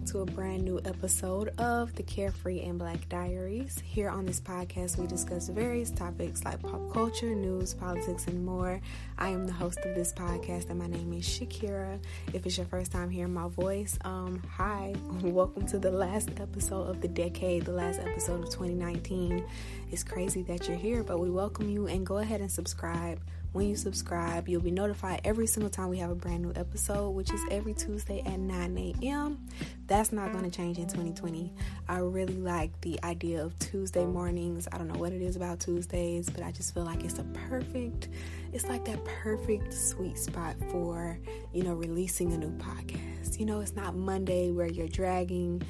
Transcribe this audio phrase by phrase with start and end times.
[0.00, 3.82] back to a brand new episode of the Carefree and Black Diaries.
[3.84, 8.80] Here on this podcast, we discuss various topics like pop culture, news, politics, and more.
[9.18, 11.98] I am the host of this podcast, and my name is Shakira.
[12.32, 16.88] If it's your first time hearing my voice, um, hi, welcome to the last episode
[16.88, 19.44] of the decade, the last episode of 2019.
[19.90, 23.20] It's crazy that you're here, but we welcome you and go ahead and subscribe
[23.52, 27.10] when you subscribe, you'll be notified every single time we have a brand new episode,
[27.10, 29.44] which is every Tuesday at 9 a.m.
[29.88, 31.52] That's not going to change in 2020.
[31.88, 34.68] I really like the idea of Tuesday mornings.
[34.70, 37.24] I don't know what it is about Tuesdays, but I just feel like it's a
[37.48, 38.08] perfect,
[38.52, 41.18] it's like that perfect sweet spot for,
[41.52, 43.40] you know, releasing a new podcast.
[43.40, 45.62] You know, it's not Monday where you're dragging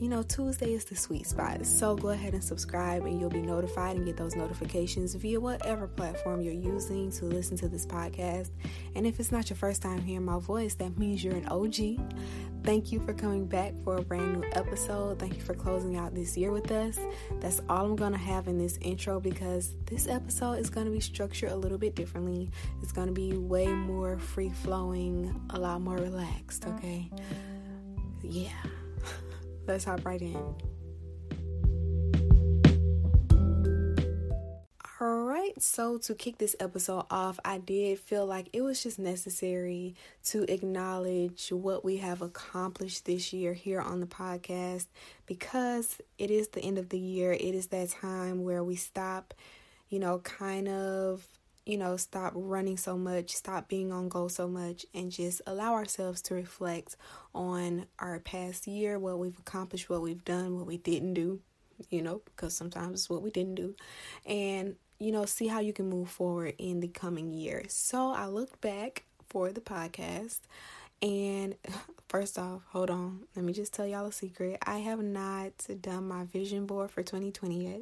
[0.00, 1.66] you know, Tuesday is the sweet spot.
[1.66, 5.86] So go ahead and subscribe, and you'll be notified and get those notifications via whatever
[5.86, 8.48] platform you're using to listen to this podcast.
[8.94, 12.00] And if it's not your first time hearing my voice, that means you're an OG.
[12.64, 15.18] Thank you for coming back for a brand new episode.
[15.18, 16.98] Thank you for closing out this year with us.
[17.40, 20.92] That's all I'm going to have in this intro because this episode is going to
[20.92, 22.50] be structured a little bit differently.
[22.82, 27.10] It's going to be way more free flowing, a lot more relaxed, okay?
[28.22, 28.48] Yeah
[29.70, 30.36] let's hop right in.
[35.00, 39.94] Alright, so to kick this episode off, I did feel like it was just necessary
[40.24, 44.86] to acknowledge what we have accomplished this year here on the podcast
[45.24, 47.32] because it is the end of the year.
[47.32, 49.32] It is that time where we stop,
[49.88, 51.24] you know, kind of
[51.66, 55.74] you know, stop running so much, stop being on goal so much, and just allow
[55.74, 56.96] ourselves to reflect
[57.34, 61.40] on our past year, what we've accomplished, what we've done, what we didn't do,
[61.90, 63.74] you know, because sometimes what we didn't do,
[64.26, 67.64] and, you know, see how you can move forward in the coming year.
[67.68, 70.40] So I looked back for the podcast.
[71.02, 71.54] And
[72.08, 73.20] first off, hold on.
[73.34, 74.58] Let me just tell y'all a secret.
[74.66, 77.80] I have not done my vision board for 2020 yet.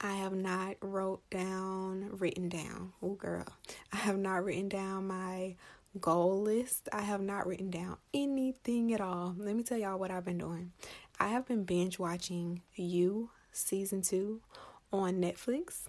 [0.00, 2.92] I have not wrote down, written down.
[3.02, 3.46] Oh, girl.
[3.92, 5.56] I have not written down my
[6.00, 6.88] goal list.
[6.92, 9.34] I have not written down anything at all.
[9.38, 10.72] Let me tell y'all what I've been doing.
[11.18, 14.40] I have been binge watching You season 2
[14.92, 15.82] on Netflix.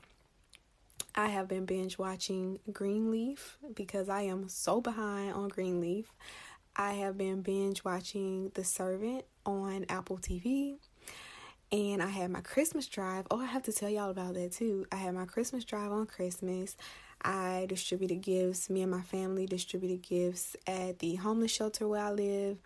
[1.15, 6.13] I have been binge watching Greenleaf because I am so behind on Greenleaf.
[6.75, 10.77] I have been binge watching The Servant on Apple TV.
[11.71, 13.27] And I had my Christmas drive.
[13.29, 14.87] Oh, I have to tell y'all about that too.
[14.91, 16.75] I had my Christmas drive on Christmas.
[17.21, 18.69] I distributed gifts.
[18.69, 22.57] Me and my family distributed gifts at the homeless shelter where I live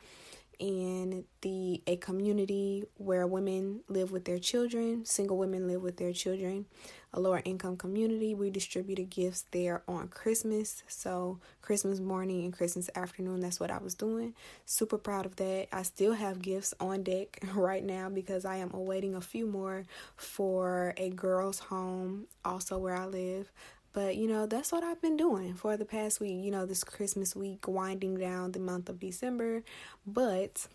[0.59, 6.13] and the a community where women live with their children, single women live with their
[6.13, 6.65] children,
[7.11, 8.33] a lower income community.
[8.33, 10.83] We distributed gifts there on Christmas.
[10.87, 14.33] So, Christmas morning and Christmas afternoon, that's what I was doing.
[14.65, 15.67] Super proud of that.
[15.71, 19.83] I still have gifts on deck right now because I am awaiting a few more
[20.15, 23.51] for a girls' home, also where I live.
[23.93, 26.83] But you know, that's what I've been doing for the past week, you know, this
[26.83, 29.63] Christmas week, winding down the month of December.
[30.05, 30.67] But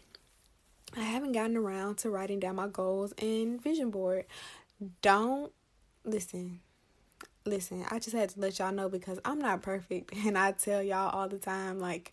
[0.97, 4.25] I haven't gotten around to writing down my goals and vision board.
[5.03, 5.53] Don't
[6.05, 6.61] listen.
[7.45, 10.83] Listen, I just had to let y'all know because I'm not perfect and I tell
[10.83, 12.13] y'all all the time like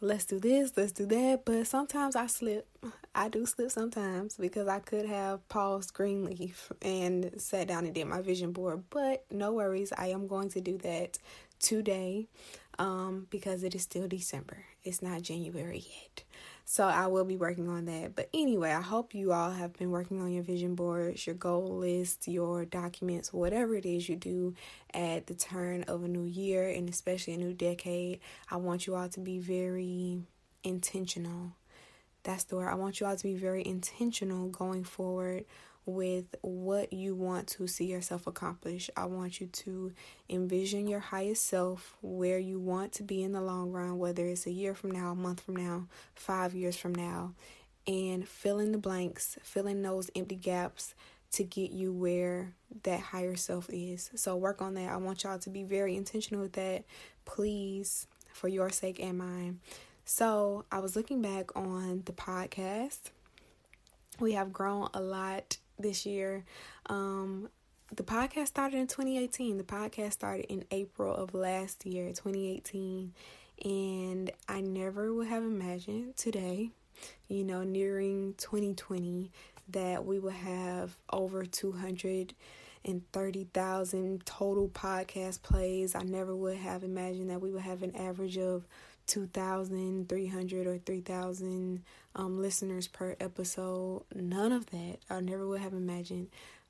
[0.00, 1.44] let's do this, let's do that.
[1.44, 2.66] But sometimes I slip.
[3.14, 8.06] I do slip sometimes because I could have paused Greenleaf and sat down and did
[8.06, 8.84] my vision board.
[8.90, 11.18] But no worries, I am going to do that
[11.58, 12.28] today
[12.78, 14.64] um, because it is still December.
[14.84, 16.24] It's not January yet.
[16.70, 18.14] So I will be working on that.
[18.14, 21.78] But anyway, I hope you all have been working on your vision boards, your goal
[21.78, 24.54] list, your documents, whatever it is you do
[24.94, 28.20] at the turn of a new year and especially a new decade.
[28.52, 30.22] I want you all to be very
[30.62, 31.56] intentional.
[32.22, 32.68] That's the word.
[32.68, 35.46] I want you all to be very intentional going forward
[35.86, 38.90] with what you want to see yourself accomplish.
[38.96, 39.92] I want you to
[40.28, 44.46] envision your highest self, where you want to be in the long run, whether it's
[44.46, 47.32] a year from now, a month from now, five years from now,
[47.86, 50.94] and fill in the blanks, fill in those empty gaps
[51.32, 52.52] to get you where
[52.82, 54.10] that higher self is.
[54.14, 54.90] So work on that.
[54.90, 56.84] I want y'all to be very intentional with that,
[57.24, 59.60] please, for your sake and mine.
[60.04, 63.10] So I was looking back on the podcast.
[64.18, 66.44] We have grown a lot this year.
[66.86, 67.48] Um,
[67.94, 69.58] the podcast started in 2018.
[69.58, 73.12] The podcast started in April of last year, 2018.
[73.64, 76.70] And I never would have imagined today,
[77.28, 79.30] you know, nearing 2020,
[79.70, 85.94] that we would have over 230,000 total podcast plays.
[85.94, 88.66] I never would have imagined that we would have an average of
[89.10, 91.82] 2,300 or 3,000
[92.14, 94.04] um, listeners per episode.
[94.14, 94.98] None of that.
[95.10, 96.28] I never would have imagined.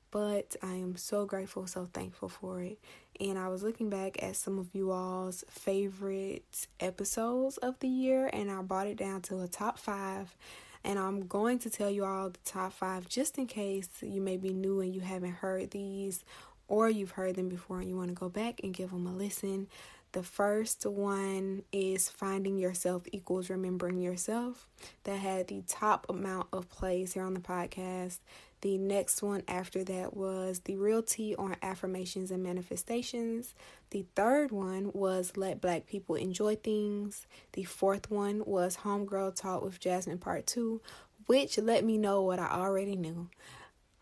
[0.09, 2.79] But I am so grateful, so thankful for it.
[3.19, 8.27] And I was looking back at some of you all's favorite episodes of the year,
[8.33, 10.35] and I brought it down to a top five.
[10.83, 14.37] And I'm going to tell you all the top five just in case you may
[14.37, 16.25] be new and you haven't heard these,
[16.67, 19.13] or you've heard them before and you want to go back and give them a
[19.13, 19.67] listen.
[20.13, 24.67] The first one is Finding Yourself Equals Remembering Yourself.
[25.05, 28.19] That had the top amount of plays here on the podcast.
[28.59, 33.55] The next one after that was The Real Tea on Affirmations and Manifestations.
[33.91, 37.25] The third one was Let Black People Enjoy Things.
[37.53, 40.81] The fourth one was Homegirl Talk with Jasmine Part 2,
[41.27, 43.29] which let me know what I already knew.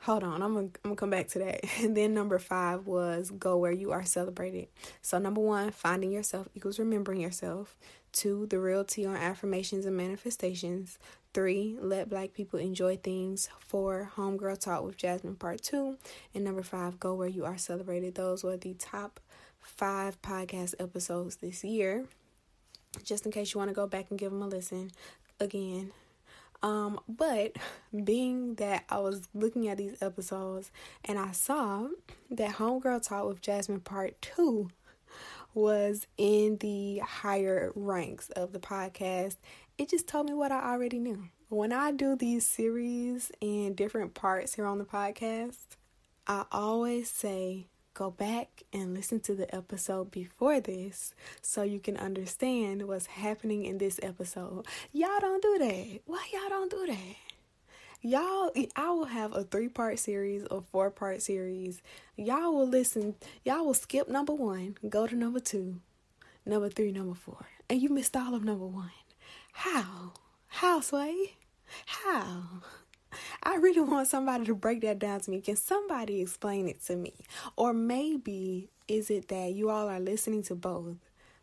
[0.03, 1.65] Hold on, I'm gonna, I'm gonna come back to that.
[1.81, 4.69] And then number five was go where you are celebrated.
[5.01, 7.75] So, number one, finding yourself equals remembering yourself.
[8.11, 10.97] Two, the real tea on affirmations and manifestations.
[11.33, 13.49] Three, let black people enjoy things.
[13.59, 15.97] Four, homegirl talk with Jasmine part two.
[16.33, 18.15] And number five, go where you are celebrated.
[18.15, 19.19] Those were the top
[19.59, 22.05] five podcast episodes this year.
[23.03, 24.91] Just in case you want to go back and give them a listen
[25.39, 25.91] again,
[26.61, 27.55] um, but
[28.03, 30.71] being that I was looking at these episodes
[31.05, 31.87] and I saw
[32.31, 34.69] that Homegirl Talk with Jasmine Part 2
[35.53, 39.37] was in the higher ranks of the podcast,
[39.77, 41.29] it just told me what I already knew.
[41.47, 45.77] When I do these series in different parts here on the podcast,
[46.27, 47.67] I always say
[47.99, 53.65] go back and listen to the episode before this so you can understand what's happening
[53.65, 54.65] in this episode.
[54.93, 55.99] Y'all don't do that.
[56.05, 57.15] Why y'all don't do that?
[58.01, 61.81] Y'all, I will have a three part series or four part series.
[62.15, 65.81] Y'all will listen, y'all will skip number one, go to number two,
[66.45, 68.91] number three, number four, and you missed all of number one.
[69.51, 70.13] How?
[70.47, 71.33] How, Sway?
[71.85, 72.61] How?
[73.43, 75.41] I really want somebody to break that down to me.
[75.41, 77.13] Can somebody explain it to me?
[77.55, 80.97] Or maybe is it that you all are listening to both,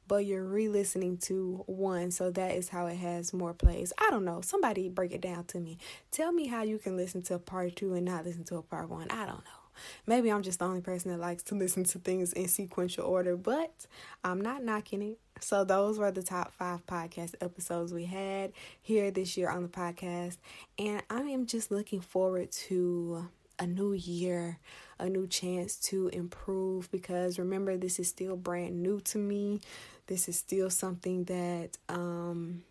[0.08, 3.92] but you're re listening to one, so that is how it has more plays?
[3.98, 4.40] I don't know.
[4.40, 5.78] Somebody break it down to me.
[6.10, 8.62] Tell me how you can listen to a part two and not listen to a
[8.62, 9.10] part one.
[9.10, 9.66] I don't know.
[10.06, 13.36] Maybe I'm just the only person that likes to listen to things in sequential order,
[13.36, 13.86] but
[14.24, 15.18] I'm not knocking it.
[15.40, 18.52] So, those were the top five podcast episodes we had
[18.82, 20.38] here this year on the podcast.
[20.78, 23.28] And I am just looking forward to
[23.58, 24.58] a new year,
[24.98, 29.60] a new chance to improve because remember, this is still brand new to me.
[30.06, 32.62] This is still something that, um,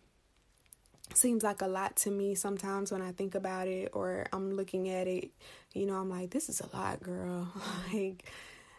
[1.14, 4.88] seems like a lot to me sometimes when I think about it or I'm looking
[4.88, 5.30] at it,
[5.72, 7.48] you know, I'm like, this is a lot, girl.
[7.92, 8.24] like,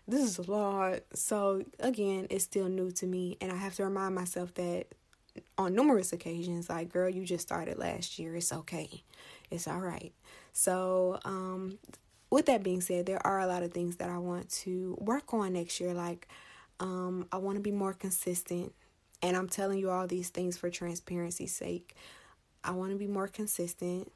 [0.07, 0.99] this is a lot.
[1.13, 4.87] So, again, it's still new to me, and I have to remind myself that
[5.57, 8.35] on numerous occasions, like, girl, you just started last year.
[8.35, 9.03] It's okay.
[9.51, 10.13] It's all right.
[10.53, 11.77] So, um,
[12.29, 15.33] with that being said, there are a lot of things that I want to work
[15.33, 15.93] on next year.
[15.93, 16.27] Like,
[16.79, 18.73] um, I want to be more consistent.
[19.21, 21.95] And I'm telling you all these things for transparency's sake.
[22.63, 24.11] I want to be more consistent.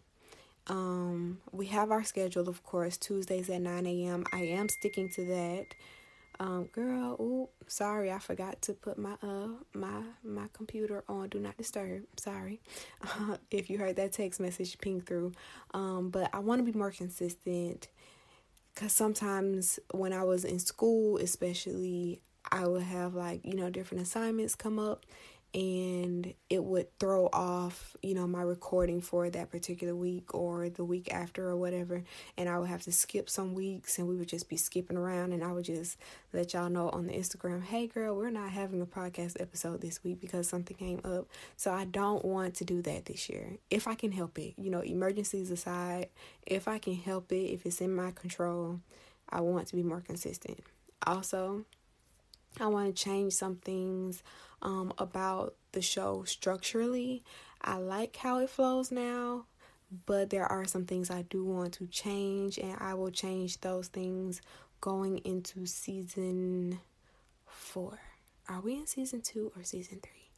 [0.67, 4.25] Um, we have our schedule, of course, Tuesdays at 9 a.m.
[4.31, 5.65] I am sticking to that.
[6.39, 11.39] Um, girl, ooh, sorry, I forgot to put my uh my my computer on do
[11.39, 12.03] not disturb.
[12.17, 12.59] Sorry,
[13.03, 15.33] uh, if you heard that text message ping through.
[15.75, 17.89] Um, but I want to be more consistent,
[18.75, 24.01] cause sometimes when I was in school, especially, I would have like you know different
[24.01, 25.05] assignments come up,
[25.53, 30.85] and it would throw off, you know, my recording for that particular week or the
[30.85, 32.03] week after or whatever.
[32.37, 35.33] And I would have to skip some weeks and we would just be skipping around.
[35.33, 35.97] And I would just
[36.31, 40.01] let y'all know on the Instagram, hey girl, we're not having a podcast episode this
[40.05, 41.27] week because something came up.
[41.57, 43.57] So I don't want to do that this year.
[43.69, 46.07] If I can help it, you know, emergencies aside,
[46.45, 48.79] if I can help it, if it's in my control,
[49.29, 50.63] I want to be more consistent.
[51.05, 51.65] Also,
[52.59, 54.23] I want to change some things
[54.61, 57.23] um, about the show structurally.
[57.61, 59.45] I like how it flows now,
[60.05, 63.87] but there are some things I do want to change, and I will change those
[63.87, 64.41] things
[64.79, 66.79] going into season
[67.45, 67.99] four.
[68.49, 70.29] Are we in season two or season three?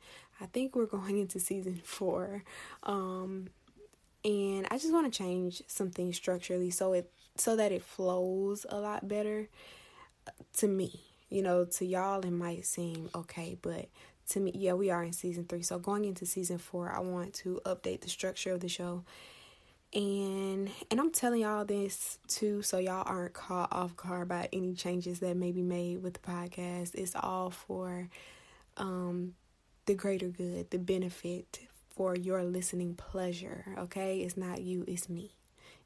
[0.42, 2.44] I think we're going into season four.
[2.84, 3.48] Um,
[4.26, 8.66] and I just want to change some things structurally so it so that it flows
[8.70, 9.50] a lot better
[10.58, 11.02] to me.
[11.30, 13.88] You know, to y'all it might seem okay, but
[14.30, 15.62] to me, yeah, we are in season three.
[15.62, 19.04] So going into season four, I want to update the structure of the show.
[19.94, 24.74] And and I'm telling y'all this too, so y'all aren't caught off guard by any
[24.74, 26.96] changes that may be made with the podcast.
[26.96, 28.10] It's all for
[28.78, 29.36] um
[29.86, 31.60] the greater good, the benefit
[31.96, 33.66] for your listening pleasure.
[33.78, 35.32] Okay, it's not you, it's me.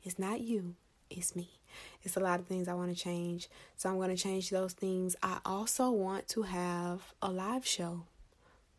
[0.03, 0.75] It's not you,
[1.09, 1.49] it's me.
[2.03, 3.49] It's a lot of things I want to change.
[3.75, 5.15] So I'm going to change those things.
[5.21, 8.03] I also want to have a live show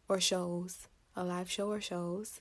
[0.08, 2.40] or shows, a live show or shows.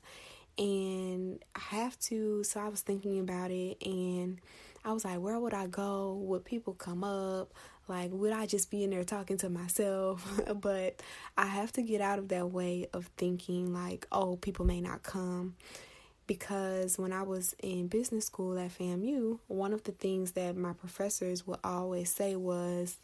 [0.58, 4.40] And I have to, so I was thinking about it and
[4.84, 6.14] I was like, where would I go?
[6.24, 7.54] Would people come up?
[7.88, 10.42] Like, would I just be in there talking to myself?
[10.62, 11.02] but
[11.38, 15.04] I have to get out of that way of thinking, like, oh, people may not
[15.04, 15.56] come
[16.26, 20.74] because when I was in business school at FAMU, one of the things that my
[20.74, 22.98] professors would always say was,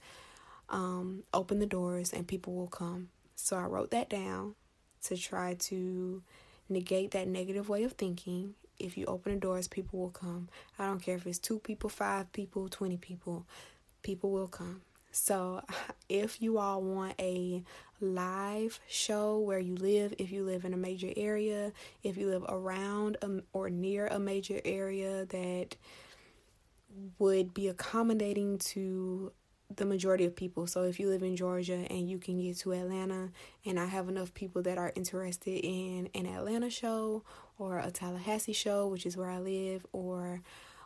[0.70, 3.10] um, open the doors and people will come.
[3.44, 4.56] So I wrote that down
[5.04, 6.24] to try to
[6.70, 8.54] negate that negative way of thinking.
[8.80, 10.48] If you open the doors, people will come.
[10.80, 13.46] I don't care if it's two people, five people, 20 people,
[14.02, 14.82] people will come.
[15.12, 15.62] So,
[16.10, 17.64] if you all want a
[18.00, 22.46] live show where you live, if you live in a major area, if you live
[22.48, 23.18] around
[23.52, 25.76] or near a major area that
[27.20, 29.34] would be accommodating to
[29.76, 30.68] the majority of people.
[30.68, 33.32] So, if you live in Georgia and you can get to Atlanta,
[33.66, 37.24] and I have enough people that are interested in an Atlanta show
[37.58, 40.42] or a Tallahassee show, which is where I live, or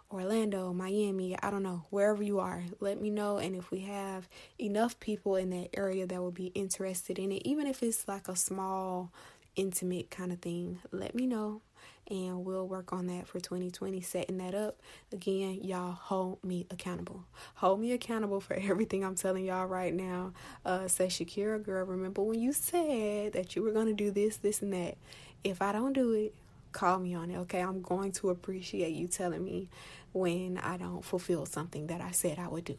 [0.09, 3.37] Orlando, Miami, I don't know, wherever you are, let me know.
[3.37, 4.29] And if we have
[4.59, 8.29] enough people in that area that will be interested in it, even if it's like
[8.29, 9.11] a small,
[9.55, 11.61] intimate kind of thing, let me know.
[12.09, 14.79] And we'll work on that for 2020, setting that up.
[15.11, 17.25] Again, y'all hold me accountable.
[17.55, 20.33] Hold me accountable for everything I'm telling y'all right now.
[20.65, 24.37] Uh, say, Shakira, girl, remember when you said that you were going to do this,
[24.37, 24.97] this, and that?
[25.43, 26.33] If I don't do it,
[26.71, 27.61] call me on it, okay?
[27.61, 29.69] I'm going to appreciate you telling me
[30.13, 32.77] when I don't fulfill something that I said I would do.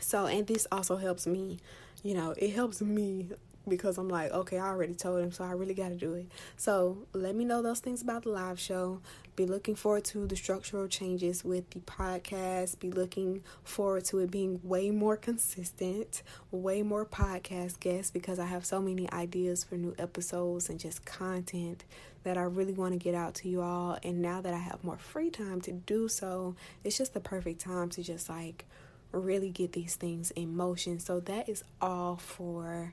[0.00, 1.58] So, and this also helps me,
[2.02, 3.28] you know, it helps me
[3.68, 6.26] because I'm like, okay, I already told him, so I really got to do it.
[6.56, 9.00] So, let me know those things about the live show.
[9.36, 12.78] Be looking forward to the structural changes with the podcast.
[12.78, 18.46] Be looking forward to it being way more consistent, way more podcast guests because I
[18.46, 21.84] have so many ideas for new episodes and just content
[22.22, 23.98] that I really want to get out to you all.
[24.02, 27.60] And now that I have more free time to do so, it's just the perfect
[27.60, 28.64] time to just like
[29.12, 30.98] really get these things in motion.
[30.98, 32.92] So that is all for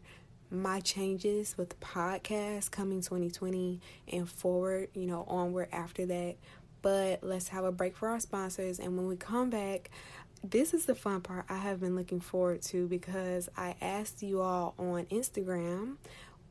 [0.52, 3.80] my changes with the podcast coming 2020
[4.12, 6.36] and forward, you know, onward after that.
[6.82, 8.80] But let's have a break for our sponsors.
[8.80, 9.90] And when we come back,
[10.44, 14.42] this is the fun part I have been looking forward to because I asked you
[14.42, 15.98] all on Instagram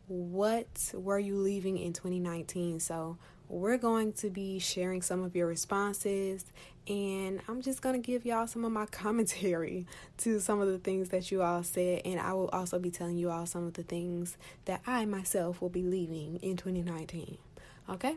[0.06, 2.80] what were you leaving in 2019?
[2.80, 3.16] So,
[3.50, 6.44] we're going to be sharing some of your responses,
[6.86, 9.86] and I'm just going to give y'all some of my commentary
[10.18, 12.02] to some of the things that you all said.
[12.04, 15.60] And I will also be telling you all some of the things that I myself
[15.60, 17.38] will be leaving in 2019.
[17.88, 18.16] Okay?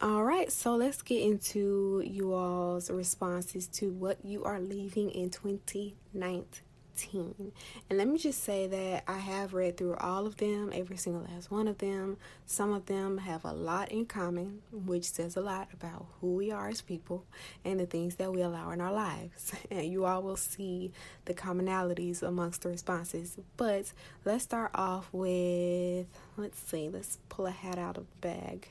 [0.00, 5.28] All right, so let's get into you all's responses to what you are leaving in
[5.28, 7.52] 2019.
[7.90, 11.22] And let me just say that I have read through all of them, every single
[11.22, 12.16] last one of them.
[12.46, 16.52] Some of them have a lot in common, which says a lot about who we
[16.52, 17.24] are as people
[17.64, 19.52] and the things that we allow in our lives.
[19.72, 20.92] And you all will see
[21.24, 23.36] the commonalities amongst the responses.
[23.56, 23.92] But
[24.24, 28.68] let's start off with, let's see, let's pull a hat out of the bag.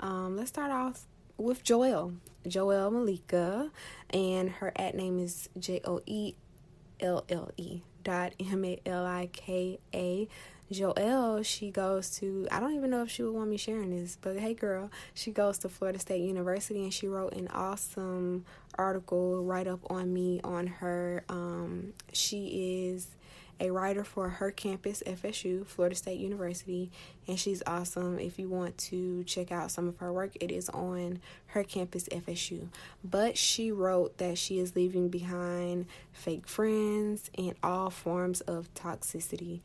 [0.00, 1.06] Um, let's start off
[1.38, 2.16] with Joelle.
[2.46, 3.70] Joelle Malika,
[4.10, 6.34] and her at name is J O E
[7.00, 10.28] L L E dot M A L I K A.
[10.72, 14.18] Joelle, she goes to, I don't even know if she would want me sharing this,
[14.20, 18.44] but hey girl, she goes to Florida State University and she wrote an awesome
[18.76, 21.22] article right up on me on her.
[21.28, 23.06] Um, she is
[23.58, 26.90] a writer for her campus, FSU, Florida State University,
[27.26, 28.18] and she's awesome.
[28.18, 32.08] If you want to check out some of her work, it is on her campus,
[32.08, 32.68] FSU.
[33.02, 39.60] But she wrote that she is leaving behind fake friends and all forms of toxicity.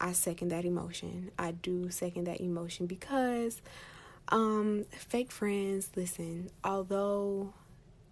[0.00, 1.30] I second that emotion.
[1.38, 3.60] I do second that emotion because
[4.28, 7.52] um fake friends, listen, although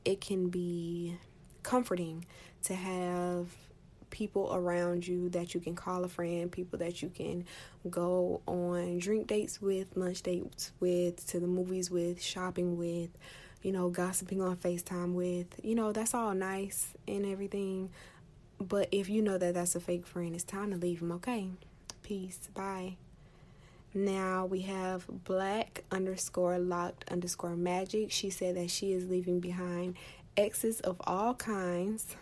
[0.05, 1.19] it can be
[1.63, 2.25] comforting
[2.65, 3.49] to have
[4.13, 7.45] people around you that you can call a friend, people that you can
[7.91, 13.11] go on drink dates with, lunch dates with, to the movies with, shopping with,
[13.63, 15.47] you know, gossiping on FaceTime with.
[15.65, 17.91] You know, that's all nice and everything.
[18.61, 21.49] But if you know that that's a fake friend, it's time to leave them, okay?
[22.05, 22.49] Peace.
[22.55, 22.97] Bye.
[23.95, 28.11] Now we have black underscore locked underscore magic.
[28.13, 29.97] She said that she is leaving behind
[30.37, 32.17] exes of all kinds,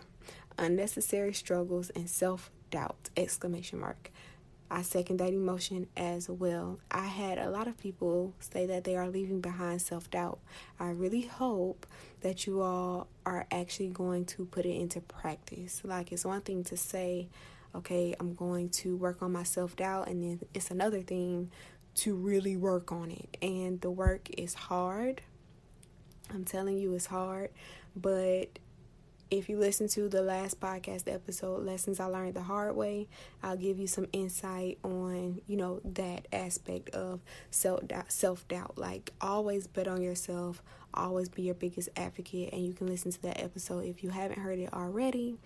[0.61, 3.09] unnecessary struggles, and self doubt!
[3.17, 4.11] Exclamation mark.
[4.69, 6.79] I second that emotion as well.
[6.89, 10.39] I had a lot of people say that they are leaving behind self doubt.
[10.79, 11.85] I really hope
[12.21, 15.81] that you all are actually going to put it into practice.
[15.83, 17.27] Like, it's one thing to say,
[17.75, 21.51] okay, I'm going to work on my self doubt, and then it's another thing
[21.95, 23.35] to really work on it.
[23.41, 25.21] And the work is hard.
[26.33, 27.49] I'm telling you, it's hard,
[27.93, 28.57] but
[29.31, 33.07] if you listen to the last podcast episode, Lessons I Learned the Hard Way,
[33.41, 38.77] I'll give you some insight on, you know, that aspect of self doubt, self doubt.
[38.77, 40.61] Like always bet on yourself,
[40.93, 44.39] always be your biggest advocate, and you can listen to that episode if you haven't
[44.39, 45.37] heard it already.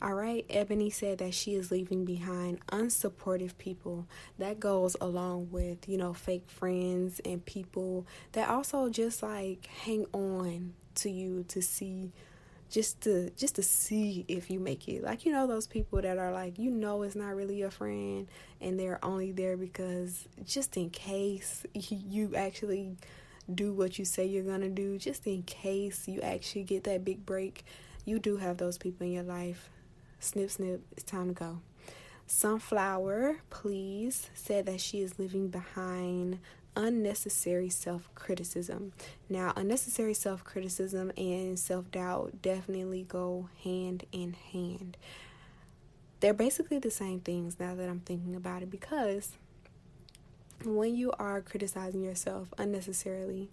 [0.00, 4.06] All right, Ebony said that she is leaving behind unsupportive people.
[4.38, 10.06] That goes along with, you know, fake friends and people that also just like hang
[10.12, 12.12] on to you to see
[12.70, 15.02] just to just to see if you make it.
[15.02, 18.26] Like you know those people that are like you know it's not really a friend
[18.60, 22.96] and they're only there because just in case you actually
[23.52, 27.24] do what you say you're to do, just in case you actually get that big
[27.24, 27.64] break.
[28.04, 29.68] You do have those people in your life
[30.18, 31.58] Snip, snip, it's time to go.
[32.26, 36.40] Sunflower, please, said that she is leaving behind
[36.76, 38.92] unnecessary self criticism.
[39.28, 44.96] Now, unnecessary self criticism and self doubt definitely go hand in hand.
[46.20, 49.32] They're basically the same things now that I'm thinking about it because
[50.64, 53.50] when you are criticizing yourself unnecessarily,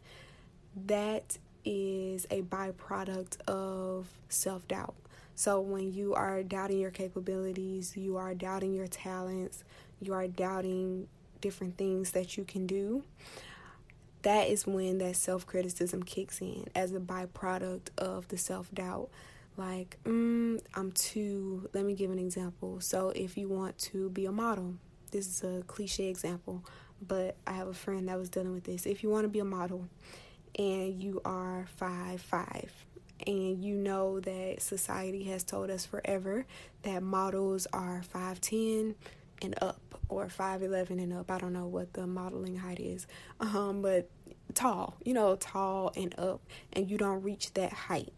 [0.85, 4.95] that is a byproduct of self doubt.
[5.35, 9.63] So when you are doubting your capabilities, you are doubting your talents,
[9.99, 11.07] you are doubting
[11.43, 13.03] different things that you can do,
[14.23, 19.09] that is when that self criticism kicks in as a byproduct of the self doubt.
[19.55, 22.79] Like, mm, I'm too, let me give an example.
[22.79, 24.75] So, if you want to be a model,
[25.11, 26.63] this is a cliche example,
[27.07, 28.87] but I have a friend that was dealing with this.
[28.87, 29.87] If you want to be a model
[30.57, 32.71] and you are five five,
[33.27, 36.45] and you know that society has told us forever
[36.83, 38.95] that models are 5'10
[39.41, 39.79] and up
[40.13, 41.31] or 5'11 and up.
[41.31, 43.07] I don't know what the modeling height is,
[43.39, 44.09] um, but
[44.53, 48.13] tall, you know, tall and up, and you don't reach that height.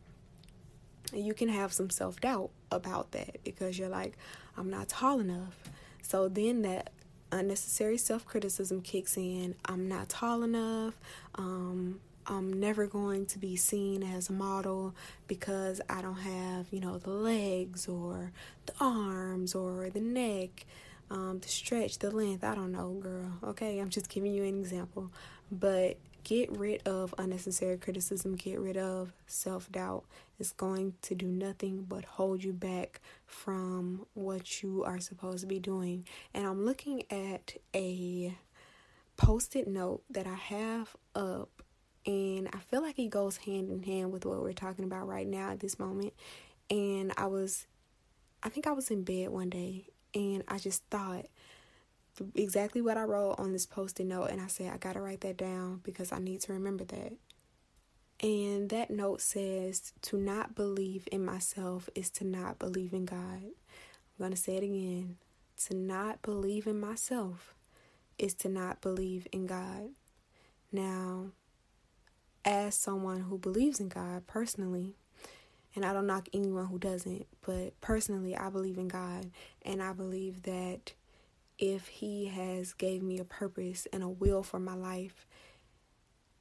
[1.13, 4.17] You can have some self doubt about that because you're like,
[4.57, 5.57] I'm not tall enough.
[6.01, 6.91] So then that
[7.31, 9.55] unnecessary self criticism kicks in.
[9.65, 10.99] I'm not tall enough.
[11.35, 14.95] Um, I'm never going to be seen as a model
[15.27, 18.31] because I don't have, you know, the legs or
[18.65, 20.65] the arms or the neck,
[21.09, 22.43] um, the stretch, the length.
[22.43, 23.31] I don't know, girl.
[23.43, 25.11] Okay, I'm just giving you an example.
[25.51, 30.03] But get rid of unnecessary criticism, get rid of self doubt.
[30.39, 35.47] It's going to do nothing but hold you back from what you are supposed to
[35.47, 36.05] be doing.
[36.33, 38.35] And I'm looking at a
[39.17, 41.49] post it note that I have up
[42.05, 45.27] and I feel like it goes hand in hand with what we're talking about right
[45.27, 46.13] now at this moment.
[46.69, 47.67] And I was,
[48.43, 51.25] I think I was in bed one day and I just thought
[52.33, 54.31] exactly what I wrote on this post it note.
[54.31, 57.13] And I said, I got to write that down because I need to remember that.
[58.21, 63.43] And that note says, to not believe in myself is to not believe in God.
[63.43, 65.17] I'm going to say it again.
[65.67, 67.53] To not believe in myself
[68.17, 69.89] is to not believe in God.
[70.71, 71.27] Now,
[72.45, 74.95] as someone who believes in God personally,
[75.75, 79.29] and I don't knock anyone who doesn't, but personally I believe in God
[79.63, 80.93] and I believe that
[81.57, 85.25] if he has gave me a purpose and a will for my life,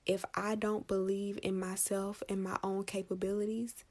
[0.06, 3.84] if I don't believe in myself and my own capabilities,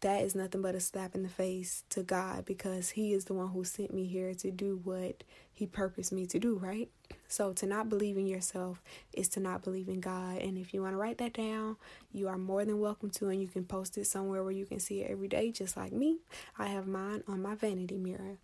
[0.00, 3.34] that is nothing but a slap in the face to God because He is the
[3.34, 6.88] one who sent me here to do what He purposed me to do, right?
[7.26, 8.82] So, to not believe in yourself
[9.12, 10.38] is to not believe in God.
[10.38, 11.76] And if you want to write that down,
[12.12, 14.80] you are more than welcome to, and you can post it somewhere where you can
[14.80, 16.18] see it every day, just like me.
[16.58, 18.38] I have mine on my vanity mirror.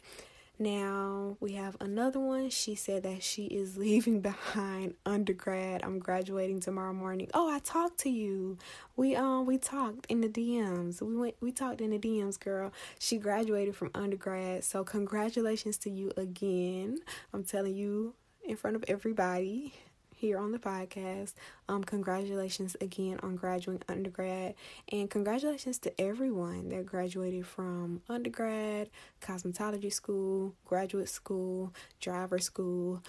[0.58, 2.48] Now we have another one.
[2.50, 5.82] She said that she is leaving behind undergrad.
[5.84, 7.28] I'm graduating tomorrow morning.
[7.34, 8.58] Oh, I talked to you.
[8.96, 11.02] We um we talked in the DMs.
[11.02, 12.72] We went we talked in the DMs, girl.
[12.98, 14.62] She graduated from undergrad.
[14.62, 16.98] So congratulations to you again.
[17.32, 18.14] I'm telling you
[18.46, 19.74] in front of everybody
[20.14, 21.34] here on the podcast.
[21.68, 24.54] Um, congratulations again on graduating undergrad,
[24.90, 33.02] and congratulations to everyone that graduated from undergrad, cosmetology school, graduate school, driver school,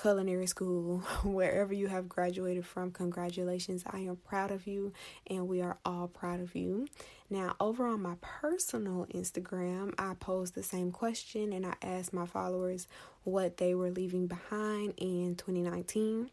[0.00, 3.84] culinary school, wherever you have graduated from, congratulations.
[3.90, 4.92] I am proud of you,
[5.26, 6.86] and we are all proud of you.
[7.30, 12.26] Now, over on my personal Instagram, I posed the same question and I asked my
[12.26, 12.86] followers
[13.24, 16.30] what they were leaving behind in 2019.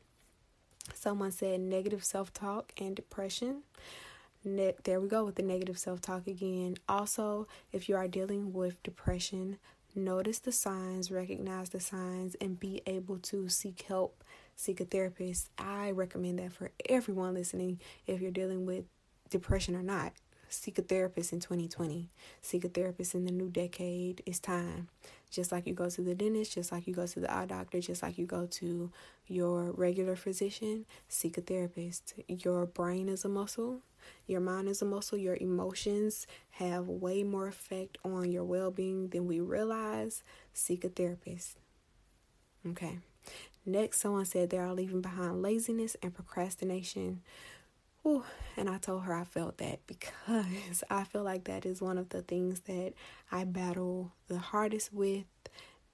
[0.94, 3.64] Someone said negative self talk and depression.
[4.44, 6.76] Ne- there we go with the negative self talk again.
[6.88, 9.58] Also, if you are dealing with depression,
[9.96, 14.24] notice the signs, recognize the signs, and be able to seek help,
[14.56, 15.50] seek a therapist.
[15.58, 18.86] I recommend that for everyone listening if you're dealing with
[19.30, 20.14] depression or not.
[20.50, 22.12] Seek a therapist in 2020.
[22.42, 24.22] Seek a therapist in the new decade.
[24.26, 24.88] It's time.
[25.32, 27.82] Just like you go to the dentist, just like you go to the eye doctor,
[27.82, 28.92] just like you go to
[29.28, 32.14] your regular physician, seek a therapist.
[32.28, 33.82] Your brain is a muscle.
[34.28, 35.18] Your mind is a muscle.
[35.18, 40.24] Your emotions have way more effect on your well being than we realize.
[40.54, 41.58] Seek a therapist.
[42.68, 43.00] Okay.
[43.66, 47.22] Next, someone said they are leaving behind laziness and procrastination.
[48.06, 48.26] Ooh,
[48.58, 52.10] and I told her I felt that because I feel like that is one of
[52.10, 52.94] the things that
[53.32, 55.24] I battle the hardest with.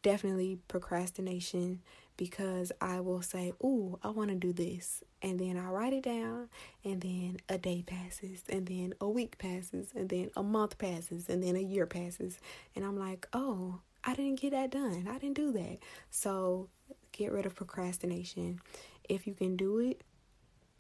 [0.02, 1.82] Definitely procrastination
[2.20, 5.06] because I will say, Ooh, I want to do this.
[5.22, 6.50] And then I write it down,
[6.84, 11.30] and then a day passes, and then a week passes, and then a month passes,
[11.30, 12.38] and then a year passes.
[12.76, 15.08] And I'm like, Oh, I didn't get that done.
[15.10, 15.78] I didn't do that.
[16.12, 16.68] So
[17.14, 18.60] get rid of procrastination.
[19.08, 20.02] If you can do it,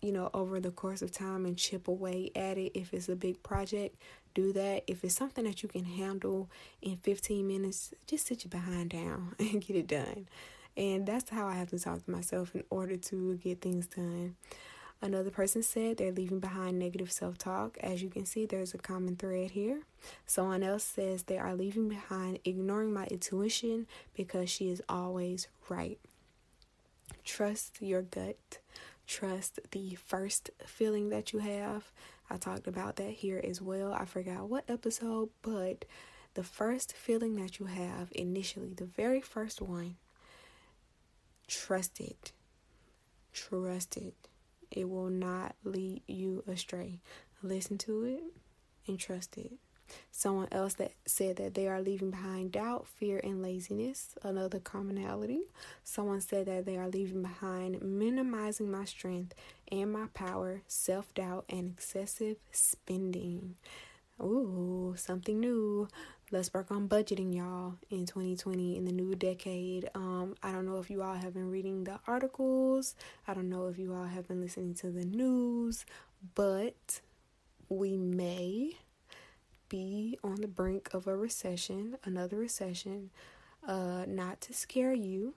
[0.01, 2.77] you know, over the course of time and chip away at it.
[2.77, 3.95] If it's a big project,
[4.33, 4.83] do that.
[4.87, 6.49] If it's something that you can handle
[6.81, 10.27] in 15 minutes, just sit your behind down and get it done.
[10.79, 14.35] And that's how I have to talk to myself in order to get things done.
[15.01, 17.77] Another person said they're leaving behind negative self talk.
[17.81, 19.81] As you can see, there's a common thread here.
[20.25, 25.99] Someone else says they are leaving behind ignoring my intuition because she is always right.
[27.23, 28.59] Trust your gut
[29.09, 31.91] trust the first feeling that you have.
[32.29, 33.91] I talked about that here as well.
[33.91, 35.83] I forgot what episode, but
[36.35, 39.95] the first feeling that you have initially, the very first one,
[41.49, 42.31] trust it.
[43.33, 44.13] Trust it.
[44.71, 46.99] It will not lead you astray.
[47.41, 48.23] Listen to it
[48.87, 49.53] and trust it.
[50.11, 55.41] Someone else that said that they are leaving behind doubt, fear, and laziness, another commonality.
[55.83, 59.33] Someone said that they are leaving behind minimizing my strength
[59.71, 63.55] and my power, self doubt, and excessive spending.
[64.21, 65.87] Ooh, something new.
[66.31, 69.89] Let's work on budgeting, y'all, in 2020 in the new decade.
[69.95, 72.93] Um, I don't know if you all have been reading the articles.
[73.27, 75.87] I don't know if you all have been listening to the news,
[76.35, 77.01] but
[77.67, 78.77] we may
[79.69, 83.09] be on the brink of a recession, another recession.
[83.67, 85.33] Uh, not to scare you,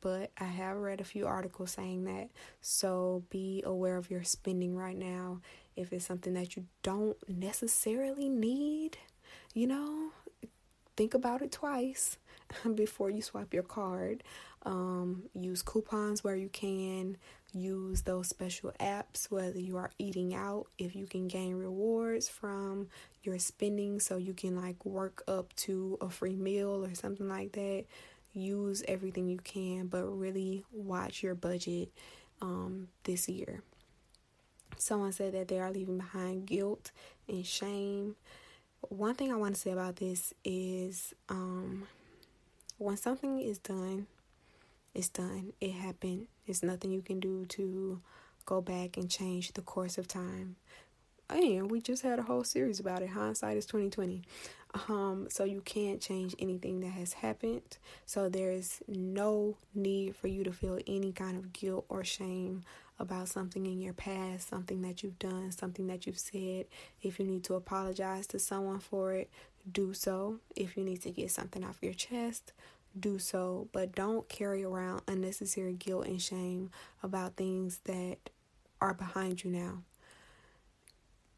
[0.00, 2.30] but I have read a few articles saying that.
[2.60, 5.42] So be aware of your spending right now.
[5.76, 8.98] If it's something that you don't necessarily need,
[9.54, 10.03] you know,
[10.96, 12.18] think about it twice
[12.74, 14.22] before you swipe your card.
[14.64, 17.18] Um, use coupons where you can
[17.52, 22.88] use those special apps, whether you are eating out, if you can gain rewards from
[23.22, 27.52] your spending, so you can like work up to a free meal or something like
[27.52, 27.84] that.
[28.32, 31.90] Use everything you can, but really watch your budget
[32.42, 33.62] um, this year.
[34.76, 36.90] Someone said that they are leaving behind guilt
[37.28, 38.16] and shame.
[38.90, 41.86] One thing I want to say about this is um,
[42.78, 44.06] when something is done
[44.94, 45.52] it's done.
[45.60, 46.28] It happened.
[46.46, 48.00] There's nothing you can do to
[48.46, 50.56] go back and change the course of time.
[51.28, 53.08] And we just had a whole series about it.
[53.08, 54.22] Hindsight is twenty twenty.
[54.88, 57.78] Um, so you can't change anything that has happened.
[58.06, 62.64] So there is no need for you to feel any kind of guilt or shame
[62.98, 66.66] about something in your past, something that you've done, something that you've said.
[67.02, 69.30] If you need to apologize to someone for it,
[69.70, 70.38] do so.
[70.54, 72.52] If you need to get something off your chest,
[72.98, 76.70] do so, but don't carry around unnecessary guilt and shame
[77.02, 78.18] about things that
[78.80, 79.82] are behind you now.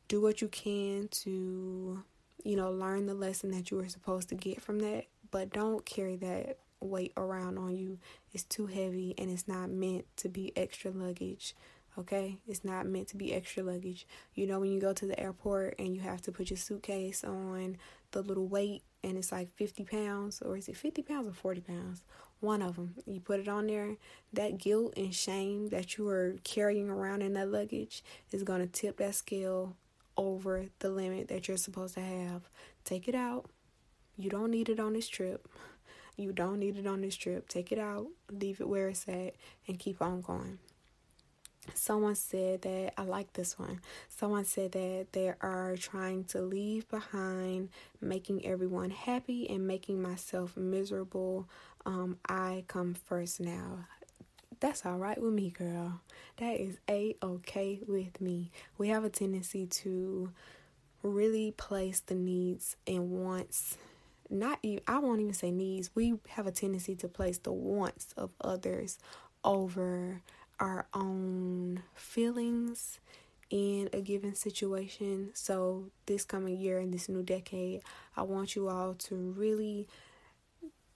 [0.09, 2.03] Do what you can to,
[2.45, 5.85] you know, learn the lesson that you were supposed to get from that, but don't
[5.85, 7.99] carry that weight around on you.
[8.33, 11.55] It's too heavy and it's not meant to be extra luggage.
[11.99, 12.39] Okay?
[12.47, 14.07] It's not meant to be extra luggage.
[14.35, 17.25] You know, when you go to the airport and you have to put your suitcase
[17.25, 17.79] on
[18.12, 21.61] the little weight and it's like 50 pounds, or is it 50 pounds or 40
[21.61, 22.03] pounds?
[22.41, 22.95] One of them.
[23.07, 23.97] You put it on there.
[24.33, 28.67] That guilt and shame that you are carrying around in that luggage is going to
[28.67, 29.77] tip that scale
[30.17, 32.43] over the limit that you're supposed to have.
[32.85, 33.47] Take it out.
[34.17, 35.49] You don't need it on this trip.
[36.16, 37.48] You don't need it on this trip.
[37.48, 39.35] Take it out, leave it where it's at,
[39.68, 40.59] and keep on going.
[41.74, 43.81] Someone said that I like this one.
[44.09, 50.57] Someone said that they are trying to leave behind making everyone happy and making myself
[50.57, 51.48] miserable.
[51.85, 53.87] Um, I come first now.
[54.61, 56.00] That's all right with me, girl.
[56.38, 58.50] That is a okay with me.
[58.79, 60.31] We have a tendency to
[61.02, 63.76] really place the needs and wants
[64.31, 65.91] not even I won't even say needs.
[65.95, 68.99] We have a tendency to place the wants of others
[69.45, 70.23] over
[70.59, 72.99] our own feelings
[73.51, 75.31] in a given situation.
[75.35, 77.83] So, this coming year in this new decade,
[78.17, 79.87] I want you all to really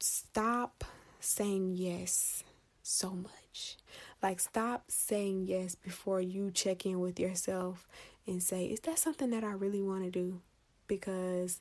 [0.00, 0.84] stop
[1.20, 2.42] saying yes
[2.82, 3.76] so much.
[4.22, 7.86] Like, stop saying yes before you check in with yourself
[8.26, 10.40] and say, Is that something that I really want to do?
[10.88, 11.60] Because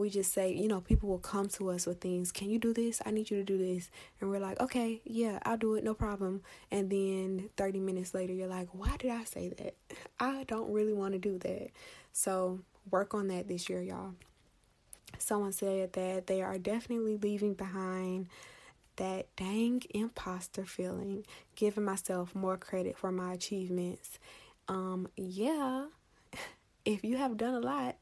[0.00, 2.32] we just say, you know, people will come to us with things.
[2.32, 3.00] Can you do this?
[3.04, 3.90] I need you to do this.
[4.20, 6.42] And we're like, okay, yeah, I'll do it, no problem.
[6.70, 9.74] And then 30 minutes later, you're like, why did I say that?
[10.20, 11.68] I don't really want to do that.
[12.12, 12.60] So
[12.90, 14.14] work on that this year, y'all.
[15.18, 18.28] Someone said that they are definitely leaving behind
[18.96, 21.24] that dang imposter feeling,
[21.56, 24.18] giving myself more credit for my achievements.
[24.68, 25.86] Um, yeah,
[26.84, 27.96] if you have done a lot,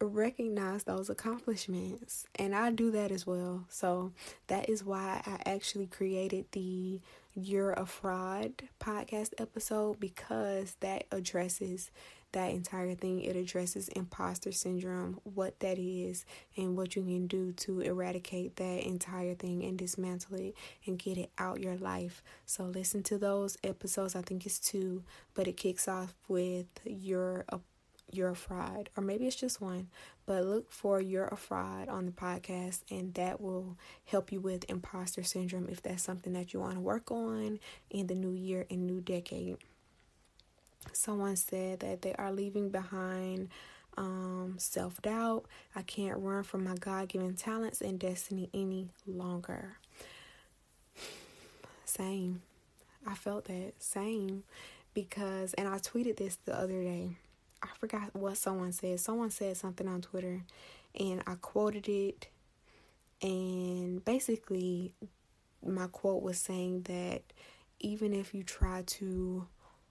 [0.00, 3.64] recognize those accomplishments and I do that as well.
[3.68, 4.12] So
[4.48, 7.00] that is why I actually created the
[7.34, 11.90] You're a Fraud podcast episode because that addresses
[12.32, 13.22] that entire thing.
[13.22, 18.86] It addresses imposter syndrome, what that is, and what you can do to eradicate that
[18.86, 20.54] entire thing and dismantle it
[20.84, 22.22] and get it out your life.
[22.44, 24.14] So listen to those episodes.
[24.14, 25.02] I think it's two,
[25.34, 27.46] but it kicks off with your
[28.10, 29.88] you're a fraud, or maybe it's just one,
[30.26, 34.64] but look for You're a Fraud on the podcast, and that will help you with
[34.68, 37.58] imposter syndrome if that's something that you want to work on
[37.90, 39.56] in the new year and new decade.
[40.92, 43.48] Someone said that they are leaving behind
[43.96, 45.46] um, self doubt.
[45.74, 49.78] I can't run from my God given talents and destiny any longer.
[51.84, 52.42] Same.
[53.06, 53.72] I felt that.
[53.78, 54.44] Same.
[54.94, 57.16] Because, and I tweeted this the other day
[57.62, 59.00] I forgot what someone said.
[59.00, 60.44] Someone said something on Twitter
[60.98, 62.28] and I quoted it
[63.22, 64.92] and basically
[65.64, 67.22] my quote was saying that
[67.80, 69.46] even if you try to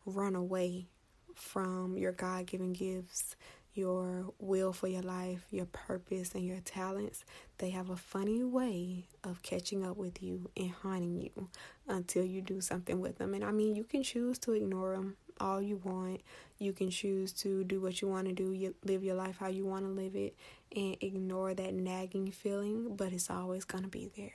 [0.06, 0.88] run away
[1.34, 3.36] from your God given gifts,
[3.74, 7.26] your will for your life, your purpose, and your talents,
[7.58, 11.50] they have a funny way of catching up with you and haunting you
[11.88, 13.34] until you do something with them.
[13.34, 16.22] And I mean, you can choose to ignore them all you want.
[16.58, 19.48] You can choose to do what you want to do, you live your life how
[19.48, 20.36] you want to live it,
[20.76, 24.34] and ignore that nagging feeling, but it's always going to be there.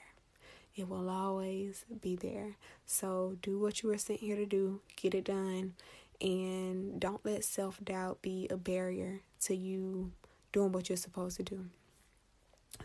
[0.75, 2.55] It will always be there.
[2.85, 5.73] So do what you were sent here to do, get it done,
[6.21, 10.11] and don't let self doubt be a barrier to you
[10.51, 11.65] doing what you're supposed to do.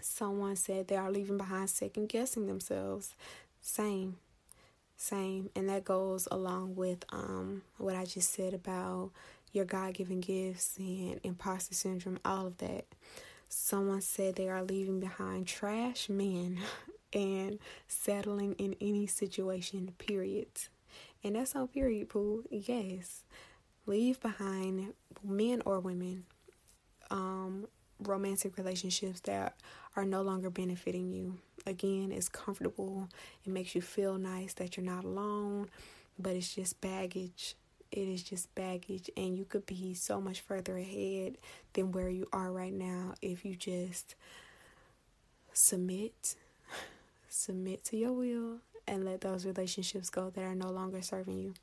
[0.00, 3.14] Someone said they are leaving behind second guessing themselves.
[3.60, 4.16] Same
[4.96, 9.10] same and that goes along with um what i just said about
[9.56, 12.84] your god-given gifts and imposter syndrome all of that.
[13.48, 16.58] Someone said they are leaving behind trash men
[17.12, 20.48] and settling in any situation period.
[21.24, 23.24] And that's on period pool yes.
[23.86, 24.92] Leave behind
[25.24, 26.24] men or women
[27.10, 27.66] um
[28.02, 29.54] romantic relationships that
[29.96, 33.08] are no longer benefiting you again, it's comfortable.
[33.44, 35.68] It makes you feel nice that you're not alone,
[36.18, 37.56] but it's just baggage.
[37.92, 41.38] It is just baggage, and you could be so much further ahead
[41.72, 44.16] than where you are right now if you just
[45.52, 46.34] submit,
[47.28, 51.54] submit to your will, and let those relationships go that are no longer serving you.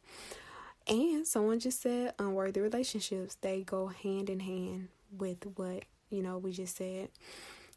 [0.88, 6.38] And someone just said unworthy relationships, they go hand in hand with what, you know,
[6.38, 7.10] we just said.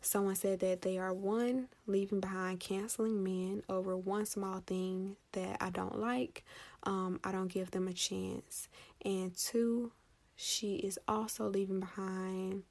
[0.03, 5.57] Someone said that they are one, leaving behind canceling men over one small thing that
[5.61, 6.45] I don't like.
[6.85, 8.69] Um, I don't give them a chance.
[9.05, 9.91] And two,
[10.37, 12.63] she is also leaving behind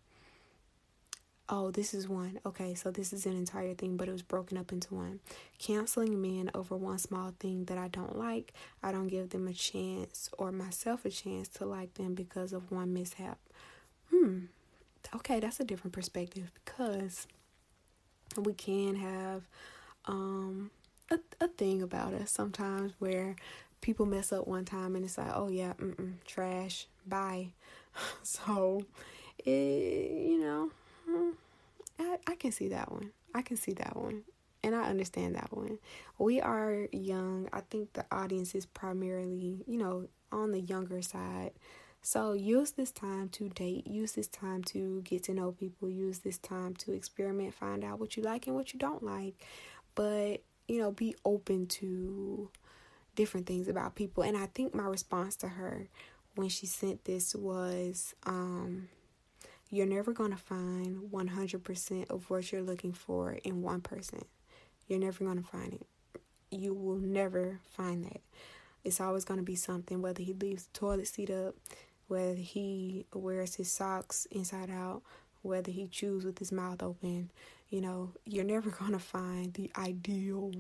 [1.47, 2.39] Oh, this is one.
[2.43, 5.19] Okay, so this is an entire thing, but it was broken up into one.
[5.59, 8.51] Canceling men over one small thing that I don't like.
[8.81, 12.71] I don't give them a chance or myself a chance to like them because of
[12.71, 13.37] one mishap.
[14.09, 14.45] Hmm.
[15.13, 17.27] Okay, that's a different perspective because
[18.37, 19.43] we can have
[20.05, 20.71] um
[21.11, 23.35] a, a thing about us sometimes where
[23.81, 25.73] people mess up one time and it's like, oh yeah,
[26.25, 27.49] trash, bye.
[28.23, 28.83] so,
[29.37, 30.71] it, you know,
[31.07, 31.29] hmm,
[31.99, 33.11] I, I can see that one.
[33.35, 34.23] I can see that one.
[34.63, 35.77] And I understand that one.
[36.17, 37.47] We are young.
[37.53, 41.51] I think the audience is primarily, you know, on the younger side.
[42.05, 46.19] So use this time to date, use this time to get to know people, use
[46.19, 49.33] this time to experiment, find out what you like and what you don't like.
[49.95, 52.51] But, you know, be open to
[53.15, 54.21] different things about people.
[54.21, 55.87] And I think my response to her
[56.35, 58.87] when she sent this was um,
[59.71, 64.25] you're never going to find 100% of what you're looking for in one person.
[64.87, 65.87] You're never going to find it.
[66.51, 68.21] You will never find that.
[68.83, 71.55] It's always going to be something, whether he leaves the toilet seat up,
[72.07, 75.01] whether he wears his socks inside out,
[75.41, 77.31] whether he chews with his mouth open.
[77.69, 80.51] You know, you're never going to find the ideal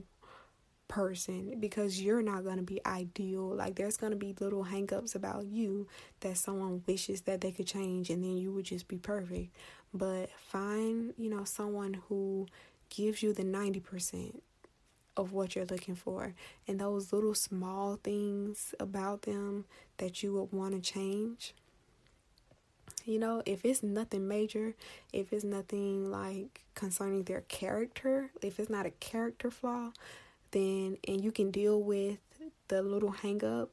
[0.87, 3.55] person because you're not going to be ideal.
[3.55, 5.87] Like there's going to be little hangups about you
[6.19, 9.55] that someone wishes that they could change and then you would just be perfect.
[9.93, 12.47] But find, you know, someone who
[12.89, 14.35] gives you the 90%
[15.17, 16.33] of what you're looking for
[16.67, 19.65] and those little small things about them
[19.97, 21.53] that you would want to change.
[23.05, 24.73] You know, if it's nothing major,
[25.13, 29.91] if it's nothing like concerning their character, if it's not a character flaw,
[30.51, 32.17] then and you can deal with
[32.67, 33.69] the little hang up,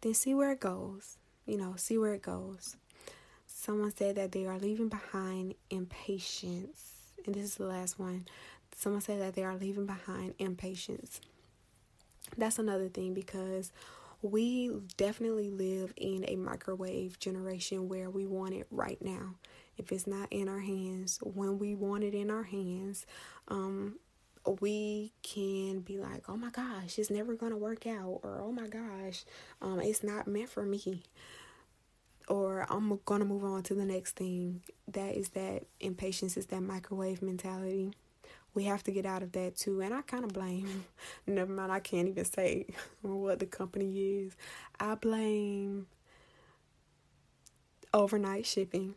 [0.00, 1.16] then see where it goes.
[1.46, 2.76] You know, see where it goes.
[3.46, 6.92] Someone said that they are leaving behind impatience.
[7.26, 8.26] And this is the last one.
[8.74, 11.20] Someone said that they are leaving behind impatience.
[12.36, 13.72] That's another thing because
[14.22, 19.34] we definitely live in a microwave generation where we want it right now.
[19.76, 23.06] If it's not in our hands, when we want it in our hands,
[23.48, 23.98] um,
[24.60, 28.66] we can be like, oh my gosh, it's never gonna work out, or oh my
[28.66, 29.24] gosh,
[29.60, 31.02] um, it's not meant for me,
[32.28, 34.62] or I'm gonna move on to the next thing.
[34.88, 37.92] That is that impatience, is that microwave mentality.
[38.54, 40.84] We have to get out of that too, and I kind of blame.
[41.26, 42.66] Never mind, I can't even say
[43.02, 44.36] what the company is.
[44.78, 45.86] I blame
[47.94, 48.94] overnight shipping.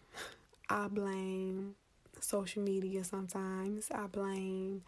[0.70, 1.76] I blame
[2.20, 3.88] social media sometimes.
[3.91, 4.84] I blame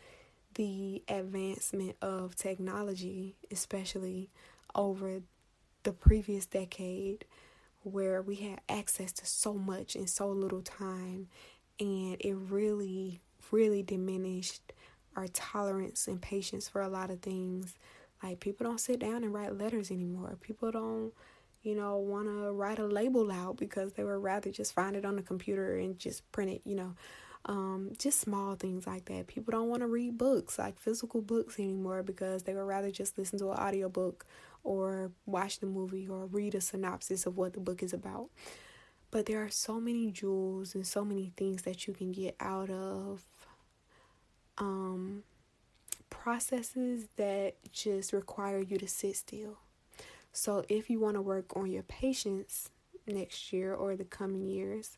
[0.56, 4.30] the advancement of technology, especially
[4.76, 5.22] over
[5.84, 7.26] the previous decade,
[7.84, 11.28] where we had access to so much in so little time,
[11.80, 14.74] and it really, really diminished
[15.16, 17.76] our tolerance and patience for a lot of things.
[18.24, 20.38] Like, people don't sit down and write letters anymore.
[20.42, 21.12] People don't,
[21.64, 25.06] you know, want to write a label out because they would rather just find it
[25.06, 26.96] on the computer and just print it, you know.
[27.46, 29.28] Um, just small things like that.
[29.28, 33.18] People don't want to read books, like physical books anymore, because they would rather just
[33.18, 34.26] listen to an audiobook
[34.64, 38.30] or watch the movie or read a synopsis of what the book is about.
[39.12, 42.70] But there are so many jewels and so many things that you can get out
[42.70, 43.24] of
[44.58, 45.24] um,
[46.10, 49.58] processes that just require you to sit still.
[50.32, 52.70] So, if you want to work on your patience
[53.08, 54.98] next year or the coming years,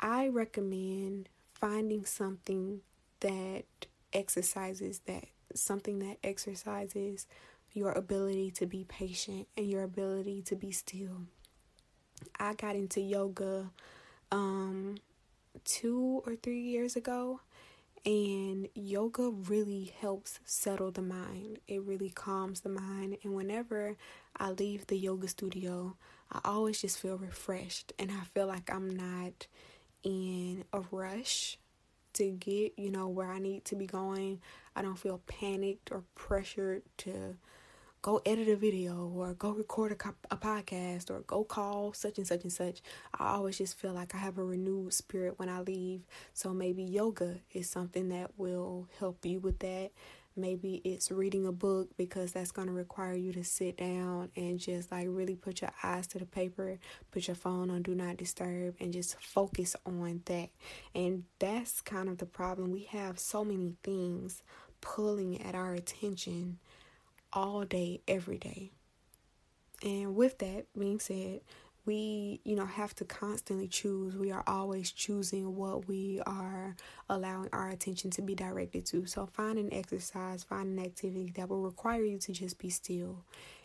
[0.00, 2.80] I recommend finding something
[3.20, 3.64] that
[4.12, 7.26] exercises that, something that exercises
[7.72, 11.22] your ability to be patient and your ability to be still.
[12.38, 13.70] I got into yoga
[14.30, 14.96] um
[15.64, 17.40] 2 or 3 years ago
[18.04, 21.58] and yoga really helps settle the mind.
[21.66, 23.96] It really calms the mind and whenever
[24.36, 25.96] I leave the yoga studio,
[26.30, 29.46] I always just feel refreshed and I feel like I'm not
[30.02, 31.58] in a rush
[32.14, 34.40] to get, you know, where I need to be going.
[34.76, 37.36] I don't feel panicked or pressured to
[38.04, 42.26] go edit a video or go record a, a podcast or go call such and
[42.26, 42.82] such and such.
[43.18, 46.02] I always just feel like I have a renewed spirit when I leave.
[46.34, 49.90] So maybe yoga is something that will help you with that.
[50.36, 54.58] Maybe it's reading a book because that's going to require you to sit down and
[54.58, 56.78] just like really put your eyes to the paper,
[57.10, 60.50] put your phone on do not disturb, and just focus on that.
[60.94, 62.70] And that's kind of the problem.
[62.70, 64.42] We have so many things
[64.82, 66.58] pulling at our attention
[67.34, 68.70] all day, every day.
[69.82, 71.40] And with that being said,
[71.86, 74.16] we, you know, have to constantly choose.
[74.16, 76.76] We are always choosing what we are
[77.10, 79.04] allowing our attention to be directed to.
[79.06, 83.24] So find an exercise, find an activity that will require you to just be still.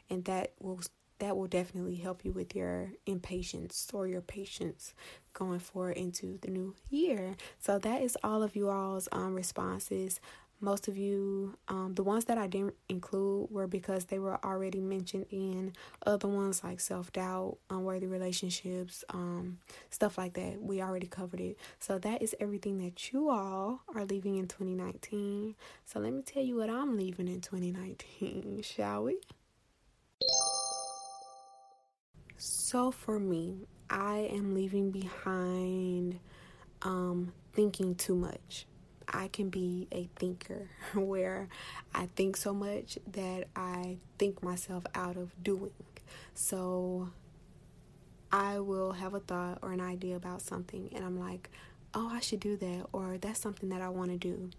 [0.09, 0.81] And that will
[1.19, 4.93] that will definitely help you with your impatience or your patience
[5.33, 7.35] going forward into the new year.
[7.59, 10.19] So that is all of you all's um responses
[10.61, 14.79] most of you um, the ones that i didn't include were because they were already
[14.79, 15.73] mentioned in
[16.05, 19.57] other ones like self-doubt unworthy relationships um,
[19.89, 20.61] stuff like that.
[20.61, 21.57] We already covered it.
[21.79, 25.55] So that is everything that you all are leaving in 2019
[25.85, 29.17] so let me tell you what i'm leaving in 2019 shall we?
[32.37, 36.19] So for me i am leaving behind
[36.81, 38.65] um, thinking too much
[39.13, 41.47] I can be a thinker where
[41.93, 45.71] I think so much that I think myself out of doing.
[46.33, 47.09] So
[48.31, 51.49] I will have a thought or an idea about something and I'm like,
[51.93, 54.49] oh, I should do that, or that's something that I want to do.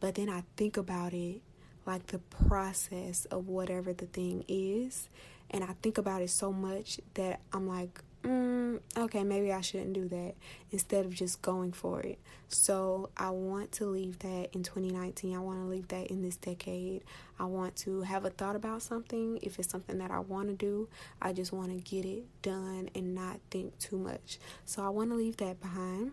[0.00, 1.42] But then I think about it
[1.86, 5.08] like the process of whatever the thing is,
[5.50, 9.94] and I think about it so much that I'm like, mm, okay, maybe I shouldn't
[9.94, 10.34] do that
[10.70, 12.18] instead of just going for it.
[12.48, 15.34] So I want to leave that in 2019.
[15.34, 17.04] I want to leave that in this decade.
[17.38, 19.38] I want to have a thought about something.
[19.42, 20.88] If it's something that I want to do,
[21.20, 24.38] I just want to get it done and not think too much.
[24.64, 26.12] So I want to leave that behind.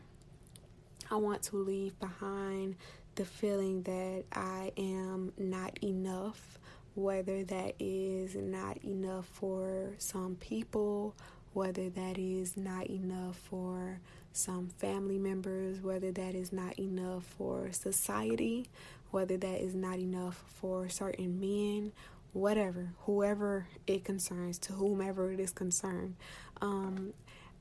[1.11, 2.75] I want to leave behind
[3.15, 6.59] the feeling that I am not enough,
[6.95, 11.15] whether that is not enough for some people
[11.55, 14.01] whether that is not enough for
[14.33, 18.67] some family members, whether that is not enough for society,
[19.11, 21.93] whether that is not enough for certain men,
[22.33, 26.15] whatever, whoever it concerns, to whomever it is concerned.
[26.61, 27.13] Um,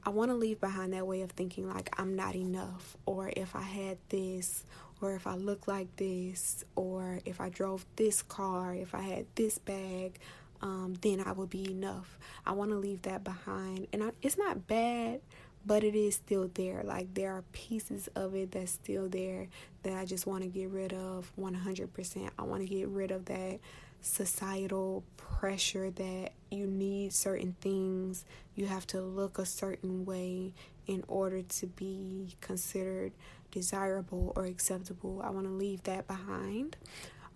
[0.05, 3.55] I want to leave behind that way of thinking like I'm not enough, or if
[3.55, 4.65] I had this,
[5.01, 9.27] or if I look like this, or if I drove this car, if I had
[9.37, 10.19] this bag,
[10.65, 12.19] um, then I will be enough.
[12.47, 13.87] I want to leave that behind.
[13.93, 15.21] And I, it's not bad,
[15.67, 16.83] but it is still there.
[16.83, 19.49] Like there are pieces of it that's still there
[19.83, 22.31] that I just want to get rid of 100%.
[22.39, 23.61] I want to get rid of that
[24.01, 30.53] societal pressure that you need certain things, you have to look a certain way
[30.87, 33.12] in order to be considered
[33.51, 35.23] desirable or acceptable.
[35.23, 36.77] I want to leave that behind.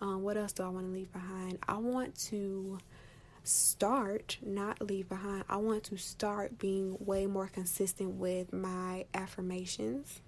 [0.01, 1.59] Um, what else do I want to leave behind?
[1.67, 2.77] I want to
[3.49, 10.21] start, not leave behind, I want to start being way more consistent with my affirmations.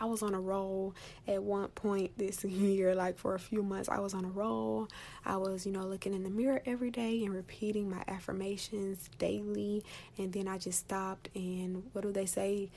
[0.00, 0.94] I was on a roll
[1.26, 3.88] at one point this year, like for a few months.
[3.88, 4.88] I was on a roll.
[5.24, 9.84] I was, you know, looking in the mirror every day and repeating my affirmations daily.
[10.18, 11.28] And then I just stopped.
[11.34, 12.70] And what do they say?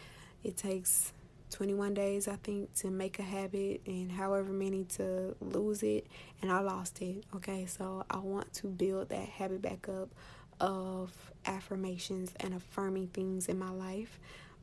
[0.43, 1.13] It takes
[1.54, 6.08] 21 days, I think, to make a habit and however many to lose it.
[6.41, 7.24] And I lost it.
[7.36, 10.10] Okay, so I want to build that habit back up
[10.60, 14.20] of affirmations and affirming things in my life.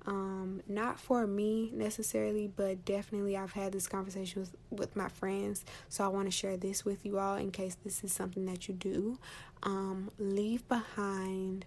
[0.07, 5.65] Um, not for me necessarily, but definitely I've had this conversation with, with my friends.
[5.89, 8.67] So I want to share this with you all in case this is something that
[8.67, 9.19] you do.
[9.63, 11.67] Um, leave behind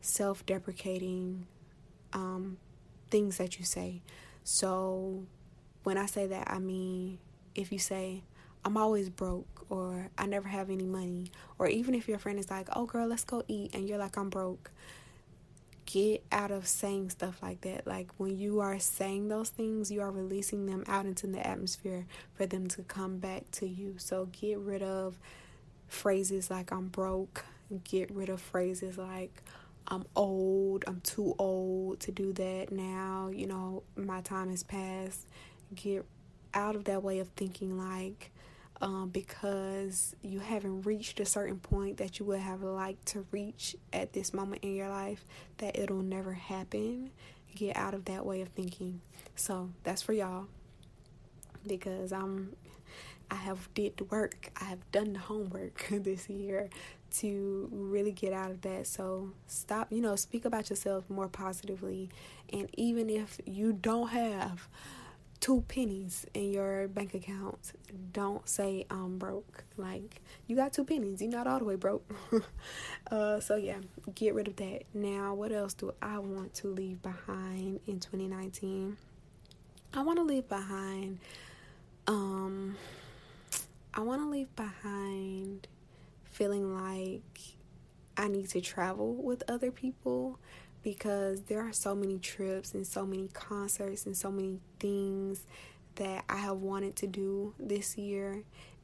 [0.00, 1.46] self deprecating
[2.12, 2.56] um,
[3.10, 4.02] things that you say.
[4.44, 5.24] So
[5.82, 7.18] when I say that, I mean
[7.54, 8.22] if you say,
[8.64, 12.50] I'm always broke, or I never have any money, or even if your friend is
[12.50, 14.70] like, oh girl, let's go eat, and you're like, I'm broke,
[15.86, 17.86] get out of saying stuff like that.
[17.86, 22.06] Like when you are saying those things, you are releasing them out into the atmosphere
[22.34, 23.94] for them to come back to you.
[23.98, 25.18] So get rid of
[25.88, 27.44] phrases like I'm broke,
[27.84, 29.42] get rid of phrases like,
[29.88, 35.26] I'm old, I'm too old to do that now, you know, my time has passed.
[35.74, 36.04] Get
[36.54, 38.30] out of that way of thinking like
[38.80, 43.76] um, because you haven't reached a certain point that you would have liked to reach
[43.92, 45.24] at this moment in your life,
[45.58, 47.10] that it'll never happen.
[47.54, 49.00] Get out of that way of thinking.
[49.34, 50.46] So that's for y'all
[51.66, 52.54] because I'm
[53.30, 54.50] I have did the work.
[54.60, 56.68] I have done the homework this year
[57.14, 58.86] to really get out of that.
[58.86, 62.10] So stop, you know, speak about yourself more positively.
[62.52, 64.68] And even if you don't have
[65.40, 67.72] two pennies in your bank account,
[68.12, 69.64] don't say I'm broke.
[69.76, 72.10] Like you got two pennies, you're not all the way broke.
[73.10, 73.78] uh, so yeah,
[74.14, 74.82] get rid of that.
[74.94, 78.96] Now, what else do I want to leave behind in 2019?
[79.94, 81.18] I want to leave behind.
[82.06, 82.76] Um,
[83.94, 85.66] I want to leave behind
[86.36, 87.40] feeling like
[88.14, 90.38] I need to travel with other people
[90.82, 95.46] because there are so many trips and so many concerts and so many things
[95.94, 98.42] that I have wanted to do this year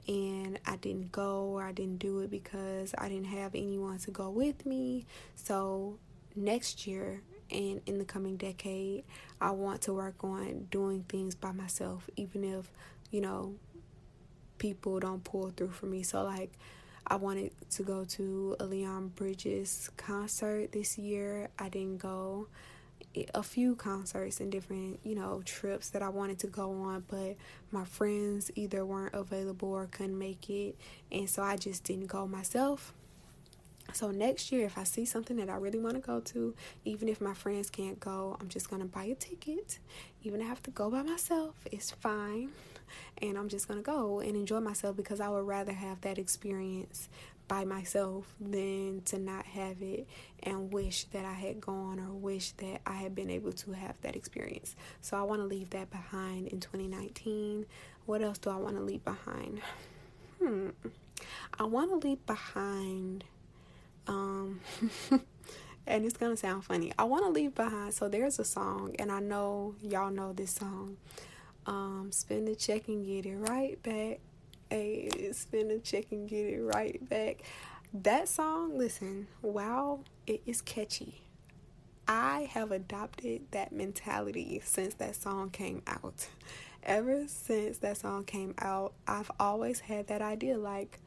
[0.09, 4.11] and I didn't go or I didn't do it because I didn't have anyone to
[4.11, 5.05] go with me.
[5.35, 5.99] So
[6.35, 9.05] next year and in the coming decade,
[9.43, 12.73] I want to work on doing things by myself, even if,
[13.11, 13.57] you know,
[14.57, 16.03] people don't pull through for me.
[16.03, 16.53] So, like,
[17.07, 21.49] I wanted to go to a Leon Bridges concert this year.
[21.59, 22.49] I didn't go.
[23.35, 27.37] A few concerts and different, you know, trips that I wanted to go on, but
[27.71, 30.77] my friends either weren't available or couldn't make it,
[31.11, 32.95] and so I just didn't go myself.
[33.93, 37.09] So next year, if I see something that I really want to go to, even
[37.09, 39.79] if my friends can't go, I'm just gonna buy a ticket.
[40.23, 42.51] Even if I have to go by myself, it's fine.
[43.21, 47.09] And I'm just gonna go and enjoy myself because I would rather have that experience
[47.49, 50.07] by myself than to not have it
[50.43, 54.01] and wish that I had gone or wish that I had been able to have
[54.03, 54.75] that experience.
[55.01, 57.67] So I want to leave that behind in 2019.
[58.07, 59.61] What else do I want to leave behind?
[60.39, 60.71] Hmm.
[61.59, 63.25] I want to leave behind
[64.07, 64.61] um,
[65.87, 66.93] and it's gonna sound funny.
[66.99, 67.95] I want to leave behind.
[67.95, 70.97] So there's a song, and I know y'all know this song.
[71.67, 74.21] Um, spend the check and get it right back.
[74.71, 77.43] Hey, spend the check and get it right back.
[77.95, 81.21] That song, listen, wow, it is catchy.
[82.09, 86.27] I have adopted that mentality since that song came out.
[86.83, 90.99] Ever since that song came out, I've always had that idea like,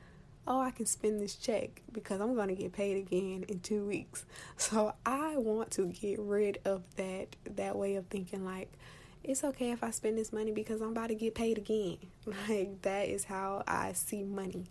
[0.47, 3.83] oh, I can spend this check because I'm going to get paid again in 2
[3.83, 4.25] weeks.
[4.57, 8.71] So I want to get rid of that that way of thinking like
[9.27, 11.97] it's okay if I spend this money because I'm about to get paid again.
[12.49, 14.65] Like that is how I see money.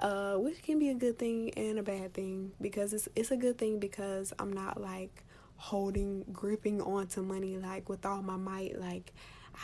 [0.00, 3.36] Uh, which can be a good thing and a bad thing because it's it's a
[3.36, 5.24] good thing because I'm not like
[5.56, 9.12] holding gripping onto money like with all my might like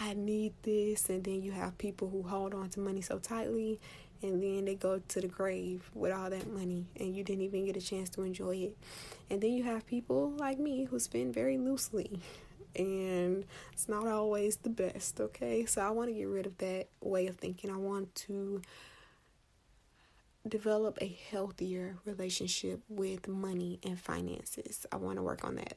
[0.00, 3.78] I need this and then you have people who hold on to money so tightly
[4.24, 7.66] and then they go to the grave with all that money and you didn't even
[7.66, 8.76] get a chance to enjoy it.
[9.30, 12.20] And then you have people like me who spend very loosely
[12.76, 15.64] and it's not always the best, okay?
[15.66, 17.70] So I want to get rid of that way of thinking.
[17.70, 18.62] I want to
[20.46, 24.86] develop a healthier relationship with money and finances.
[24.92, 25.74] I want to work on that.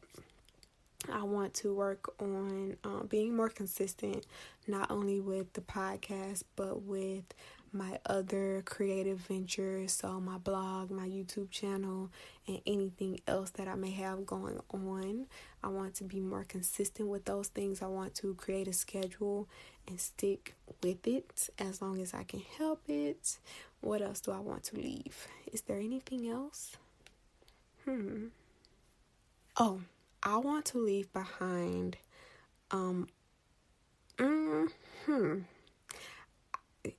[1.12, 4.26] I want to work on uh, being more consistent,
[4.68, 7.24] not only with the podcast, but with
[7.72, 12.10] my other creative ventures, so my blog, my YouTube channel,
[12.48, 15.28] and anything else that I may have going on.
[15.64, 17.82] I want to be more consistent with those things.
[17.82, 19.48] I want to create a schedule
[19.88, 23.38] and stick with it as long as I can help it.
[23.82, 25.28] What else do I want to leave?
[25.52, 26.78] Is there anything else?
[27.86, 28.28] Hmm.
[29.56, 29.82] Oh,
[30.22, 31.98] I want to leave behind
[32.70, 33.08] um
[34.18, 34.70] mm,
[35.06, 35.40] hmm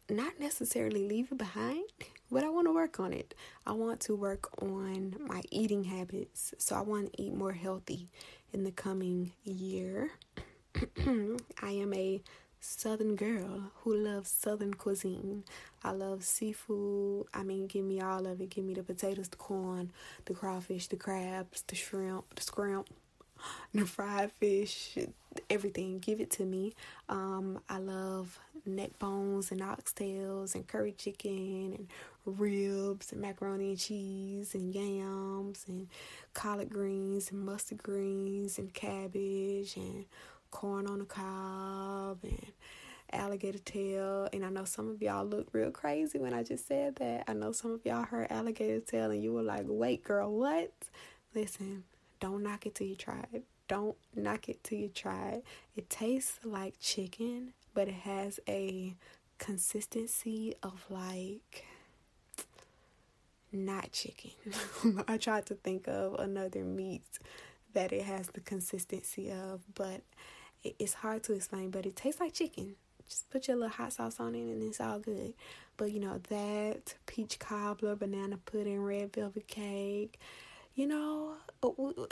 [0.09, 1.84] not necessarily leave it behind,
[2.30, 3.34] but I want to work on it.
[3.66, 6.55] I want to work on my eating habits.
[6.59, 8.09] So I want to eat more healthy
[8.53, 10.11] in the coming year.
[11.62, 12.22] I am a
[12.61, 15.45] southern girl who loves southern cuisine.
[15.82, 17.26] I love seafood.
[17.32, 18.51] I mean, give me all of it.
[18.51, 19.93] Give me the potatoes, the corn,
[20.24, 22.89] the crawfish, the crabs, the shrimp, the scrimp,
[23.74, 24.99] the fried fish,
[25.51, 25.99] everything.
[25.99, 26.74] Give it to me.
[27.09, 31.89] Um, I love neck bones and oxtails and curry chicken and
[32.26, 35.89] ribs and macaroni and cheese and yams and
[36.34, 40.05] collard greens and mustard greens and cabbage and
[40.51, 42.53] corn on the cob and
[43.12, 44.28] alligator tail.
[44.32, 47.24] And I know some of y'all look real crazy when I just said that.
[47.26, 50.72] I know some of y'all heard alligator tail and you were like, wait, girl, what?
[51.34, 51.84] Listen,
[52.21, 53.45] don't knock it till you try it.
[53.69, 55.45] Don't knock it till you try it.
[55.77, 58.95] It tastes like chicken, but it has a
[59.39, 61.66] consistency of like
[63.53, 64.31] not chicken.
[65.09, 67.03] I tried to think of another meat
[67.73, 70.03] that it has the consistency of, but
[70.64, 71.71] it's hard to explain.
[71.71, 72.75] But it tastes like chicken.
[73.09, 75.33] Just put your little hot sauce on it and it's all good.
[75.77, 80.19] But you know, that peach cobbler, banana pudding, red velvet cake,
[80.79, 81.35] you know,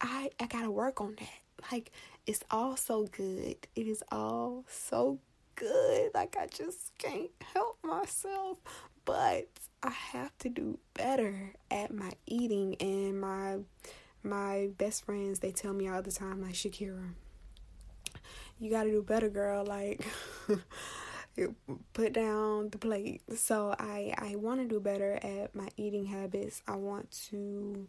[0.00, 1.70] I I gotta work on that.
[1.70, 1.92] Like
[2.26, 3.56] it's all so good.
[3.76, 5.18] It is all so
[5.56, 6.10] good.
[6.14, 8.56] Like I just can't help myself.
[9.04, 9.48] But
[9.82, 13.58] I have to do better at my eating and my
[14.22, 17.10] my best friends they tell me all the time like Shakira
[18.60, 20.06] you got to do better girl like
[21.92, 23.22] put down the plate.
[23.36, 26.62] So I I want to do better at my eating habits.
[26.66, 27.86] I want to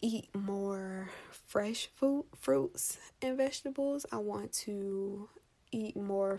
[0.00, 1.10] eat more
[1.46, 4.06] fresh food, fruits and vegetables.
[4.10, 5.28] I want to
[5.72, 6.38] eat more,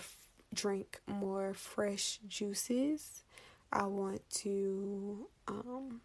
[0.54, 3.24] drink more fresh juices.
[3.72, 6.02] I want to um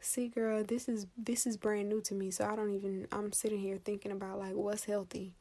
[0.00, 3.32] see girl this is this is brand new to me so i don't even i'm
[3.32, 5.32] sitting here thinking about like what's healthy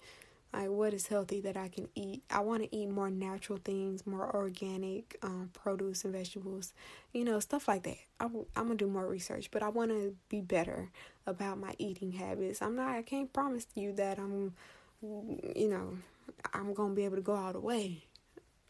[0.54, 2.24] like what is healthy that i can eat?
[2.30, 6.74] I want to eat more natural things more organic um, produce and vegetables
[7.12, 7.98] you know stuff like that.
[8.20, 10.92] I'm, I'm gonna do more research but i want to be better
[11.26, 12.62] about my eating habits.
[12.62, 14.54] I'm not i can't promise you that i'm
[15.02, 15.98] you know
[16.54, 18.06] i'm gonna be able to go all the way.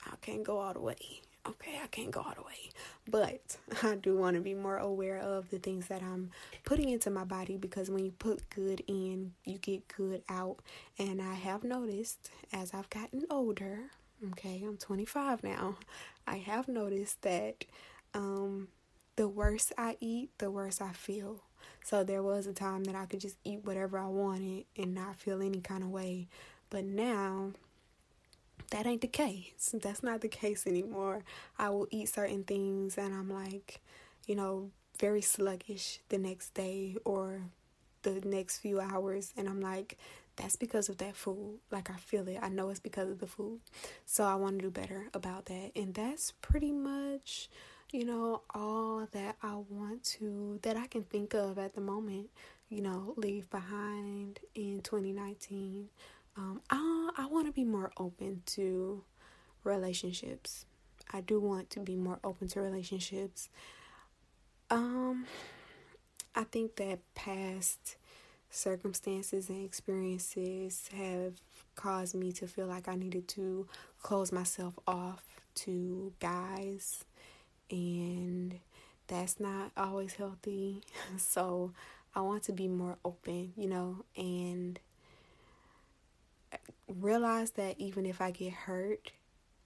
[0.06, 2.70] I can't go all the way okay, I can't go all the way.
[3.10, 6.32] But I do want to be more aware of the things that I'm
[6.64, 10.58] putting into my body because when you put good in, you get good out.
[10.98, 13.80] And I have noticed as I've gotten older,
[14.32, 15.78] okay, I'm 25 now,
[16.28, 17.66] I have noticed that
[18.14, 18.70] um,
[19.16, 21.44] the worse I eat, the worse I feel.
[21.84, 25.18] So there was a time that I could just eat whatever I wanted and not
[25.18, 26.28] feel any kind of way.
[26.70, 27.52] But now,
[28.74, 29.76] that ain't the case.
[29.82, 31.24] That's not the case anymore.
[31.57, 33.80] I will eat certain things and I'm like,
[34.28, 37.41] you know, very sluggish the next day or
[38.01, 39.97] the next few hours and I'm like
[40.36, 41.59] that's because of that food.
[41.71, 42.39] Like I feel it.
[42.41, 43.59] I know it's because of the food.
[44.07, 45.71] So I want to do better about that.
[45.76, 47.49] And that's pretty much,
[47.91, 52.30] you know, all that I want to that I can think of at the moment,
[52.69, 55.89] you know, leave behind in 2019
[56.36, 59.04] um, I I want to be more open to
[59.64, 60.66] relationships.
[61.12, 63.50] I do want to be more open to relationships.
[64.70, 65.26] Um,
[66.36, 67.98] I think that past
[68.50, 71.34] circumstances and experiences have
[71.76, 73.68] caused me to feel like I needed to
[74.02, 75.24] close myself off
[75.56, 77.04] to guys,
[77.70, 78.60] and
[79.08, 80.82] that's not always healthy.
[81.18, 81.74] So
[82.16, 84.80] I want to be more open, you know, and
[86.88, 89.12] realize that even if I get hurt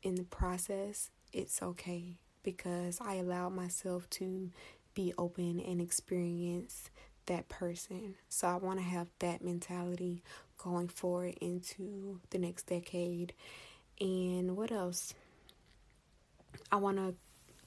[0.04, 4.52] in the process, it's okay because I allowed myself to
[4.94, 6.90] be open and experience
[7.26, 8.16] that person.
[8.30, 10.24] So I want to have that mentality
[10.58, 13.34] going forward into the next decade.
[14.00, 15.14] And what else?
[16.72, 17.16] I want to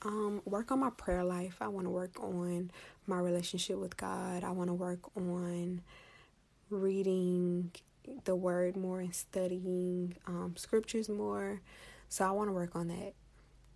[0.03, 1.59] um, work on my prayer life.
[1.61, 2.71] I want to work on
[3.07, 4.45] my relationship with God.
[4.45, 5.83] I want to work on
[6.71, 7.71] reading
[8.25, 11.61] the word more and studying um, scriptures more.
[12.09, 13.15] So I want to work on that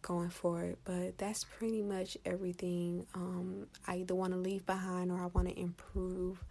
[0.03, 0.77] going forward.
[0.85, 5.49] But that's pretty much everything um, I either want to leave behind or I want
[5.49, 6.43] to improve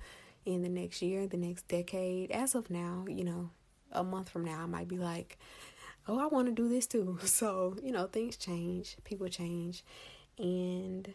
[0.46, 2.32] in the next year, the next decade.
[2.32, 3.50] As of now, you know,
[3.92, 5.38] a month from now, I might be like,
[6.08, 7.20] oh, I want to do this too.
[7.26, 9.84] So, you know, things change, people change.
[10.38, 11.14] And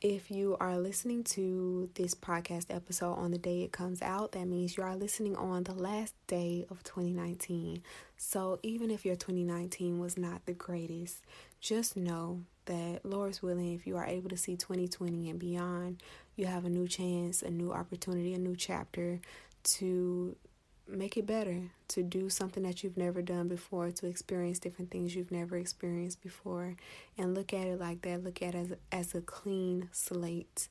[0.00, 4.46] if you are listening to this podcast episode on the day it comes out, that
[4.46, 7.82] means you are listening on the last day of 2019.
[8.16, 11.22] So, even if your 2019 was not the greatest,
[11.60, 16.00] just know that, Lord's willing, if you are able to see 2020 and beyond,
[16.36, 19.20] you have a new chance, a new opportunity, a new chapter
[19.64, 20.36] to
[20.88, 25.14] make it better, to do something that you've never done before, to experience different things
[25.14, 26.76] you've never experienced before,
[27.16, 28.24] and look at it like that.
[28.24, 30.68] Look at it as as a clean slate,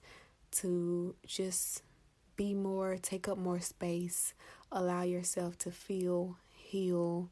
[0.52, 1.84] to just
[2.36, 4.34] be more, take up more space,
[4.72, 7.30] allow yourself to feel, heal,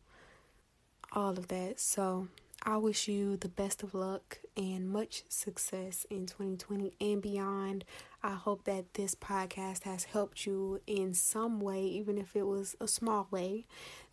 [1.12, 1.80] all of that.
[1.80, 2.28] So
[2.64, 7.86] I wish you the best of luck and much success in 2020 and beyond.
[8.26, 12.76] I hope that this podcast has helped you in some way, even if it was
[12.82, 13.68] a small way,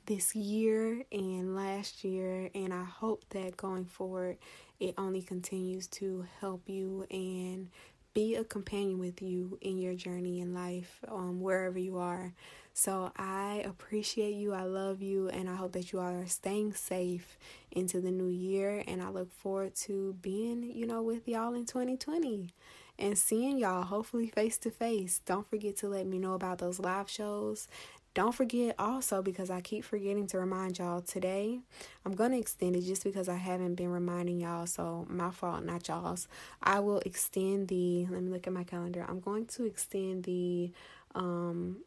[0.04, 2.50] this year and last year.
[2.54, 4.36] And I hope that going forward,
[4.78, 7.70] it only continues to help you and
[8.12, 12.34] be a companion with you in your journey in life, um, wherever you are.
[12.74, 14.52] So I appreciate you.
[14.52, 15.30] I love you.
[15.30, 17.38] And I hope that you all are staying safe
[17.70, 18.84] into the new year.
[18.86, 22.50] And I look forward to being, you know, with y'all in 2020
[22.98, 25.20] and seeing y'all hopefully face to face.
[25.24, 27.68] Don't forget to let me know about those live shows.
[28.14, 31.60] Don't forget also because I keep forgetting to remind y'all today.
[32.04, 34.66] I'm going to extend it just because I haven't been reminding y'all.
[34.66, 36.28] So, my fault, not y'all's.
[36.62, 39.06] I will extend the, let me look at my calendar.
[39.08, 40.72] I'm going to extend the
[41.14, 41.78] um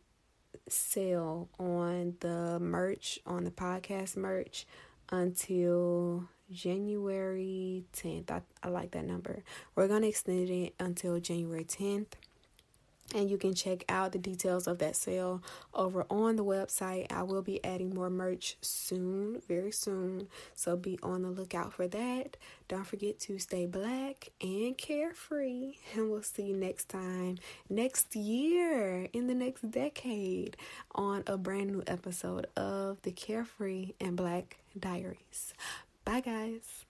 [0.67, 4.65] sale on the merch, on the podcast merch
[5.11, 8.31] until January 10th.
[8.31, 9.43] I, I like that number.
[9.75, 12.07] We're going to extend it until January 10th.
[13.13, 15.41] and you can check out the details of that sale
[15.73, 17.11] over on the website.
[17.11, 20.27] I will be adding more merch soon, very soon.
[20.55, 22.35] So be on the lookout for that.
[22.67, 25.75] Don't forget to stay black and carefree.
[25.95, 27.37] And we'll see you next time,
[27.69, 30.57] next year, in the next decade,
[30.95, 35.53] on a brand new episode of the Carefree and Black Diaries.
[36.05, 36.85] Bye, guys.